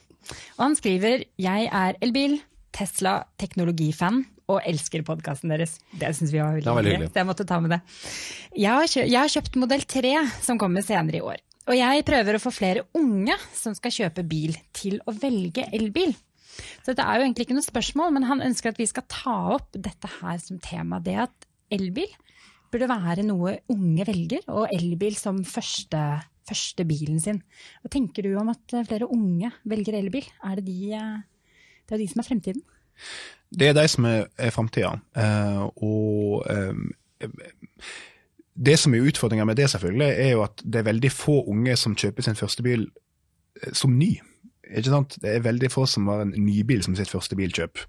Og 0.57 0.63
han 0.65 0.77
skriver 0.77 1.25
jeg 1.41 1.69
er 1.71 1.99
elbil, 2.03 2.39
Tesla 2.77 3.21
teknologifan 3.41 4.21
og 4.47 4.61
elsker 4.67 5.03
podkasten 5.07 5.51
deres. 5.51 5.77
Det 5.91 6.13
syns 6.15 6.31
vi 6.31 6.39
var 6.39 6.55
veldig, 6.55 6.69
var 6.71 6.85
hyggelig. 6.85 7.09
Så 7.11 7.21
jeg 7.21 7.27
måtte 7.27 7.47
ta 7.47 7.57
med 7.63 7.73
det. 7.75 7.81
Jeg 8.55 8.71
har, 8.71 8.91
kjøpt, 8.91 9.09
jeg 9.11 9.19
har 9.19 9.33
kjøpt 9.33 9.59
modell 9.63 9.83
3 9.97 10.13
som 10.45 10.61
kommer 10.61 10.85
senere 10.85 11.19
i 11.19 11.25
år. 11.25 11.41
Og 11.67 11.75
jeg 11.75 12.05
prøver 12.07 12.37
å 12.37 12.39
få 12.39 12.53
flere 12.55 12.85
unge 12.95 13.35
som 13.55 13.75
skal 13.75 13.91
kjøpe 13.91 14.23
bil, 14.27 14.55
til 14.71 15.01
å 15.03 15.11
velge 15.15 15.65
elbil. 15.75 16.13
Så 16.79 16.93
dette 16.93 17.03
er 17.03 17.19
jo 17.19 17.25
egentlig 17.25 17.47
ikke 17.47 17.57
noe 17.57 17.65
spørsmål, 17.65 18.13
men 18.15 18.27
han 18.29 18.45
ønsker 18.45 18.71
at 18.71 18.79
vi 18.79 18.87
skal 18.87 19.05
ta 19.11 19.35
opp 19.57 19.75
dette 19.75 20.09
her 20.21 20.39
som 20.41 20.61
tema. 20.63 21.01
Det 21.03 21.17
at 21.27 21.49
elbil 21.75 22.07
burde 22.71 22.87
være 22.89 23.25
noe 23.27 23.57
unge 23.73 24.07
velger, 24.07 24.47
og 24.47 24.71
elbil 24.75 25.19
som 25.19 25.43
første 25.47 26.05
første 26.47 26.85
bilen 26.87 27.19
sin. 27.23 27.41
Hva 27.83 27.91
tenker 27.93 28.25
du 28.25 28.35
om 28.39 28.51
at 28.53 28.77
flere 28.87 29.09
unge 29.11 29.51
velger 29.67 29.99
elbil? 29.99 30.27
Er 30.47 30.59
det 30.59 30.67
de, 30.69 30.97
det 31.87 31.97
er 31.97 32.03
de 32.03 32.09
som 32.11 32.23
er 32.23 32.29
fremtiden? 32.29 32.63
Det 33.53 33.69
er 33.69 33.75
de 33.77 33.87
som 33.87 34.07
er, 34.09 34.25
er. 34.41 34.99
Uh, 35.15 35.67
og 35.83 36.47
det 38.57 38.77
som 38.81 38.93
er 38.93 39.05
utfordringa 39.05 39.45
med 39.45 39.55
det, 39.55 39.69
selvfølgelig, 39.69 40.07
er 40.07 40.31
jo 40.31 40.43
at 40.43 40.63
det 40.63 40.79
er 40.79 40.89
veldig 40.89 41.11
få 41.13 41.43
unge 41.51 41.75
som 41.77 41.95
kjøper 41.95 42.25
sin 42.25 42.35
første 42.35 42.63
bil 42.65 42.87
eh, 43.61 43.73
som 43.73 43.93
ny. 43.97 44.15
Ikke 44.67 44.91
sant? 44.91 45.17
Det 45.21 45.35
er 45.35 45.45
veldig 45.45 45.69
få 45.71 45.85
som 45.85 46.07
har 46.11 46.25
en 46.25 46.33
nybil 46.33 46.81
som 46.83 46.95
sitt 46.97 47.11
første 47.11 47.37
bilkjøp. 47.37 47.79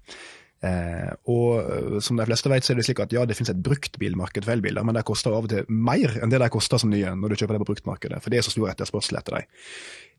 Eh, 0.59 1.11
og 1.31 1.61
eh, 1.63 1.97
som 2.03 2.19
de 2.19 2.25
fleste 2.27 2.51
vet, 2.51 2.65
så 2.65 2.73
er 2.73 2.79
det 2.79 2.85
slik 2.87 2.99
at 3.03 3.13
ja, 3.15 3.23
det 3.27 3.37
finnes 3.37 3.53
et 3.53 3.61
bruktbilmarked 3.63 4.43
for 4.43 4.57
elbiler, 4.57 4.83
men 4.83 4.97
de 4.97 5.03
koster 5.07 5.31
av 5.31 5.47
og 5.47 5.53
til 5.53 5.69
mer 5.71 6.17
enn 6.19 6.33
det 6.33 6.41
de 6.43 6.49
koster 6.51 6.81
som 6.81 6.91
nye 6.91 7.13
når 7.15 7.31
du 7.31 7.39
kjøper 7.39 7.55
det 7.55 7.63
på 7.63 7.69
bruktmarkedet, 7.71 8.19
for 8.23 8.33
det 8.33 8.41
er 8.41 8.47
så 8.47 8.53
stor 8.53 8.71
etterspørsel 8.73 9.19
etter 9.21 9.37
dem. 9.39 9.49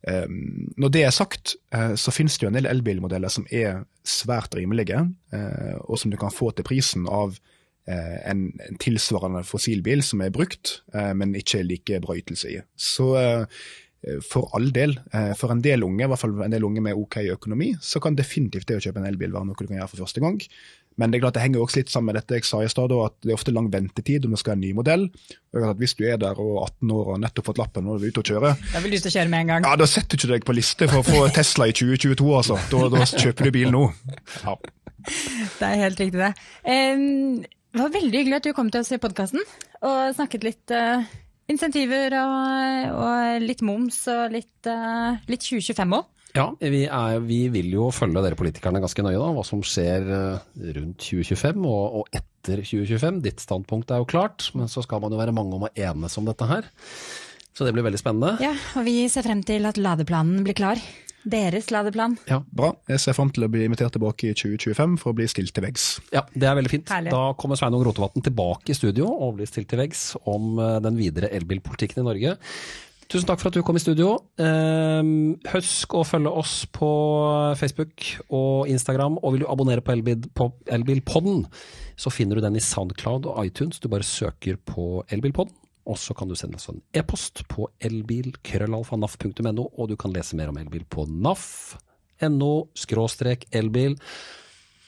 Eh, 0.09 0.26
når 0.81 0.94
det 0.96 1.05
er 1.05 1.12
sagt, 1.14 1.57
eh, 1.76 1.92
så 2.00 2.14
finnes 2.14 2.38
det 2.38 2.46
jo 2.46 2.53
en 2.53 2.57
del 2.57 2.70
elbilmodeller 2.70 3.33
som 3.33 3.44
er 3.53 3.83
svært 4.07 4.57
rimelige, 4.57 5.03
eh, 5.37 5.76
og 5.85 6.00
som 6.00 6.12
du 6.12 6.16
kan 6.20 6.33
få 6.33 6.55
til 6.57 6.64
prisen 6.64 7.05
av 7.05 7.37
eh, 7.85 8.16
en, 8.31 8.46
en, 8.64 8.81
tilsvarende 8.81 9.44
fossilbil 9.44 10.00
som 10.07 10.24
er 10.24 10.33
brukt, 10.33 10.81
men 10.94 11.37
ikke 11.37 11.66
like 11.66 12.00
bra 12.00 12.16
ytelse 12.16 12.48
i. 12.48 12.59
Så 12.81 13.12
for 14.25 14.49
all 14.57 14.71
del. 14.73 14.95
Eh, 15.13 15.33
for 15.37 15.53
en 15.53 15.63
del 15.65 15.85
unge, 15.85 16.05
i 16.05 16.11
hvert 16.11 16.23
fall 16.23 16.37
en 16.45 16.53
del 16.53 16.65
unge 16.65 16.83
med 16.85 16.99
OK 16.99 17.21
økonomi, 17.35 17.75
så 17.85 18.01
kan 18.03 18.17
definitivt 18.17 18.69
det 18.71 18.79
å 18.79 18.85
kjøpe 18.85 19.03
en 19.03 19.09
elbil 19.11 19.35
være 19.35 19.49
noe 19.49 19.59
du 19.59 19.67
kan 19.67 19.77
gjøre 19.77 19.91
for 19.93 20.05
første 20.07 20.23
gang. 20.25 20.41
Men 20.99 21.13
det 21.13 21.19
er 21.19 21.23
klart 21.23 21.37
det 21.39 21.45
henger 21.45 21.63
også 21.63 21.81
litt 21.81 21.93
sammen 21.93 22.11
med 22.11 22.19
dette 22.19 22.37
jeg 22.37 22.47
sa 22.49 22.59
i 22.65 22.69
stad, 22.69 22.93
at 22.93 23.15
det 23.25 23.31
er 23.31 23.39
ofte 23.39 23.55
lang 23.55 23.71
ventetid 23.73 24.27
om 24.27 24.35
du 24.35 24.41
skal 24.41 24.53
ha 24.53 24.59
en 24.59 24.65
ny 24.65 24.73
modell. 24.77 25.07
Og 25.55 25.69
at 25.71 25.79
Hvis 25.81 25.95
du 25.97 26.03
er 26.05 26.19
der 26.21 26.41
og 26.41 26.59
18 26.67 26.93
år 26.97 27.13
og 27.15 27.23
nettopp 27.23 27.47
fått 27.53 27.61
lappen 27.63 27.89
og 27.89 28.01
er 28.01 28.11
ute 28.11 28.25
og 28.25 28.33
kjøre, 28.33 28.51
Da 28.73 28.83
vil 28.83 28.93
du 28.93 28.99
ut 28.99 29.09
og 29.09 29.15
kjøre 29.15 29.33
med 29.33 29.45
en 29.45 29.53
gang. 29.55 29.69
Ja, 29.69 29.77
Da 29.81 29.89
setter 29.89 30.17
du 30.17 30.27
ikke 30.27 30.33
deg 30.35 30.49
på 30.51 30.57
liste 30.59 30.91
for 30.91 31.01
å 31.01 31.07
få 31.07 31.23
Tesla 31.39 31.71
i 31.71 31.77
2022, 31.77 32.29
altså. 32.41 32.59
Da, 32.73 32.83
da 32.93 33.07
kjøper 33.07 33.49
du 33.49 33.55
bil 33.55 33.73
nå. 33.73 33.87
Ja. 34.45 34.59
Det 35.57 35.71
er 35.71 35.81
helt 35.87 36.01
riktig, 36.03 36.21
det. 36.21 36.35
Um, 36.69 37.41
det 37.71 37.81
var 37.81 37.95
veldig 37.95 38.19
hyggelig 38.19 38.41
at 38.41 38.51
du 38.51 38.53
kom 38.53 38.69
til 38.69 38.83
oss 38.83 38.93
i 38.93 39.01
podkasten 39.01 39.41
og 39.81 39.99
snakket 40.19 40.45
litt 40.45 40.75
uh, 40.75 41.07
insentiver 41.51 42.17
og, 42.21 42.95
og 42.95 43.45
litt 43.45 43.65
moms 43.67 44.03
og 44.13 44.35
litt, 44.35 44.57
uh, 44.71 45.19
litt 45.31 45.45
2025 45.47 45.99
òg. 45.99 46.09
Ja, 46.37 46.47
vi, 46.63 46.85
er, 46.87 47.19
vi, 47.27 47.41
vil 47.51 47.73
jo 47.75 47.89
følge 47.95 48.23
dere 48.23 48.39
politikerne 48.39 48.83
ganske 48.83 49.03
nøye, 49.03 49.19
da, 49.19 49.31
hva 49.35 49.43
som 49.47 49.65
skjer 49.67 50.07
eh, 50.15 50.45
rundt 50.77 51.03
2025 51.03 51.67
og, 51.67 51.97
og, 52.01 52.13
etter 52.15 52.63
2025. 52.63 53.19
Ditt 53.25 53.43
standpunkt 53.43 53.91
er 53.91 53.99
jo 54.03 54.07
klart, 54.11 54.47
men 54.55 54.71
så 54.71 54.85
skal 54.87 55.03
man 55.03 55.11
jo 55.11 55.19
være 55.19 55.35
mange 55.35 55.59
om 55.59 55.67
å 55.67 55.73
enes 55.75 56.15
om 56.21 56.29
dette 56.31 56.47
her. 56.47 56.71
Så 57.51 57.67
det 57.67 57.75
blir 57.75 57.85
veldig 57.85 57.99
spennende. 58.01 58.37
Ja, 58.45 58.55
og 58.79 58.87
vi 58.87 59.03
ser 59.11 59.27
frem 59.27 59.43
til 59.47 59.67
at 59.67 59.81
ladeplanen 59.81 60.47
blir 60.47 60.55
klar. 60.57 60.79
Deres 61.25 61.71
ladeplan. 61.73 62.17
Ja, 62.31 62.41
Bra. 62.57 62.73
Jeg 62.89 63.03
ser 63.03 63.17
fram 63.17 63.31
til 63.35 63.45
å 63.45 63.51
bli 63.53 63.67
invitert 63.67 63.93
tilbake 63.97 64.31
i 64.31 64.37
2025 64.37 64.99
for 65.03 65.13
å 65.13 65.19
bli 65.19 65.29
stilt 65.31 65.53
til 65.57 65.67
veggs. 65.67 65.89
Ja, 66.15 66.25
det 66.33 66.49
er 66.49 66.57
veldig 66.59 66.73
fint. 66.73 66.93
Herlig. 66.93 67.13
Da 67.13 67.33
kommer 67.41 67.61
Sveinung 67.61 67.85
Rotevatn 67.87 68.25
tilbake 68.25 68.73
i 68.73 68.79
studio 68.79 69.11
og 69.11 69.37
blir 69.39 69.51
stilt 69.51 69.69
til 69.73 69.83
veggs 69.83 70.15
om 70.31 70.57
eh, 70.59 70.79
den 70.85 70.97
videre 71.01 71.33
elbilpolitikken 71.37 72.03
i 72.03 72.09
Norge. 72.09 72.39
Tusen 73.11 73.27
takk 73.27 73.41
for 73.43 73.51
at 73.51 73.57
du 73.59 73.65
kom 73.67 73.75
i 73.75 73.83
studio. 73.83 74.13
Ehm, 74.39 75.33
husk 75.51 75.97
å 75.99 76.05
følge 76.07 76.31
oss 76.31 76.61
på 76.71 76.91
Facebook 77.59 78.07
og 78.31 78.71
Instagram, 78.71 79.17
og 79.19 79.35
vil 79.35 79.43
du 79.43 79.49
abonnere 79.51 79.83
på, 79.83 80.47
Elbilpodden, 80.71 81.43
så 81.99 82.13
finner 82.15 82.39
du 82.39 82.45
den 82.45 82.61
i 82.61 82.63
Soundcloud 82.63 83.27
og 83.27 83.41
iTunes. 83.43 83.83
Du 83.83 83.89
bare 83.91 84.07
søker 84.07 84.61
på 84.63 85.03
Elbilpodden. 85.11 85.57
Og 85.88 85.97
så 85.99 86.14
kan 86.14 86.29
du 86.29 86.35
sende 86.37 86.57
oss 86.61 86.69
en 86.69 86.83
e-post 86.95 87.43
på 87.49 87.69
elbil.krøllalfa.naf.no, 87.81 89.64
og 89.79 89.88
du 89.90 89.97
kan 90.01 90.12
lese 90.14 90.37
mer 90.38 90.51
om 90.53 90.59
elbil 90.61 90.85
på 90.90 91.07
naf.no 91.09 92.51
skråstrek 92.77 93.47
elbil. 93.57 93.97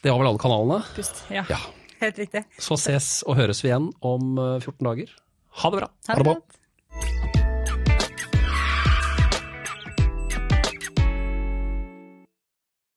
Det 0.03 0.11
var 0.13 0.19
vel 0.21 0.33
alle 0.33 0.43
kanalene? 0.43 0.81
Pust. 0.97 1.25
Ja, 1.33 1.45
Ja. 1.51 1.59
helt 2.03 2.19
riktig. 2.19 2.45
Så 2.59 2.75
ses 2.81 3.23
og 3.27 3.37
høres 3.39 3.63
vi 3.65 3.71
igjen 3.71 3.93
om 4.03 4.37
eh, 4.39 4.59
14 4.61 4.83
dager. 4.89 5.13
Ha 5.63 5.71
det 5.71 5.79
bra! 5.83 5.89
Ha 6.09 6.15
det 6.19 6.25
bra. 6.27 6.35
godt. 6.35 6.59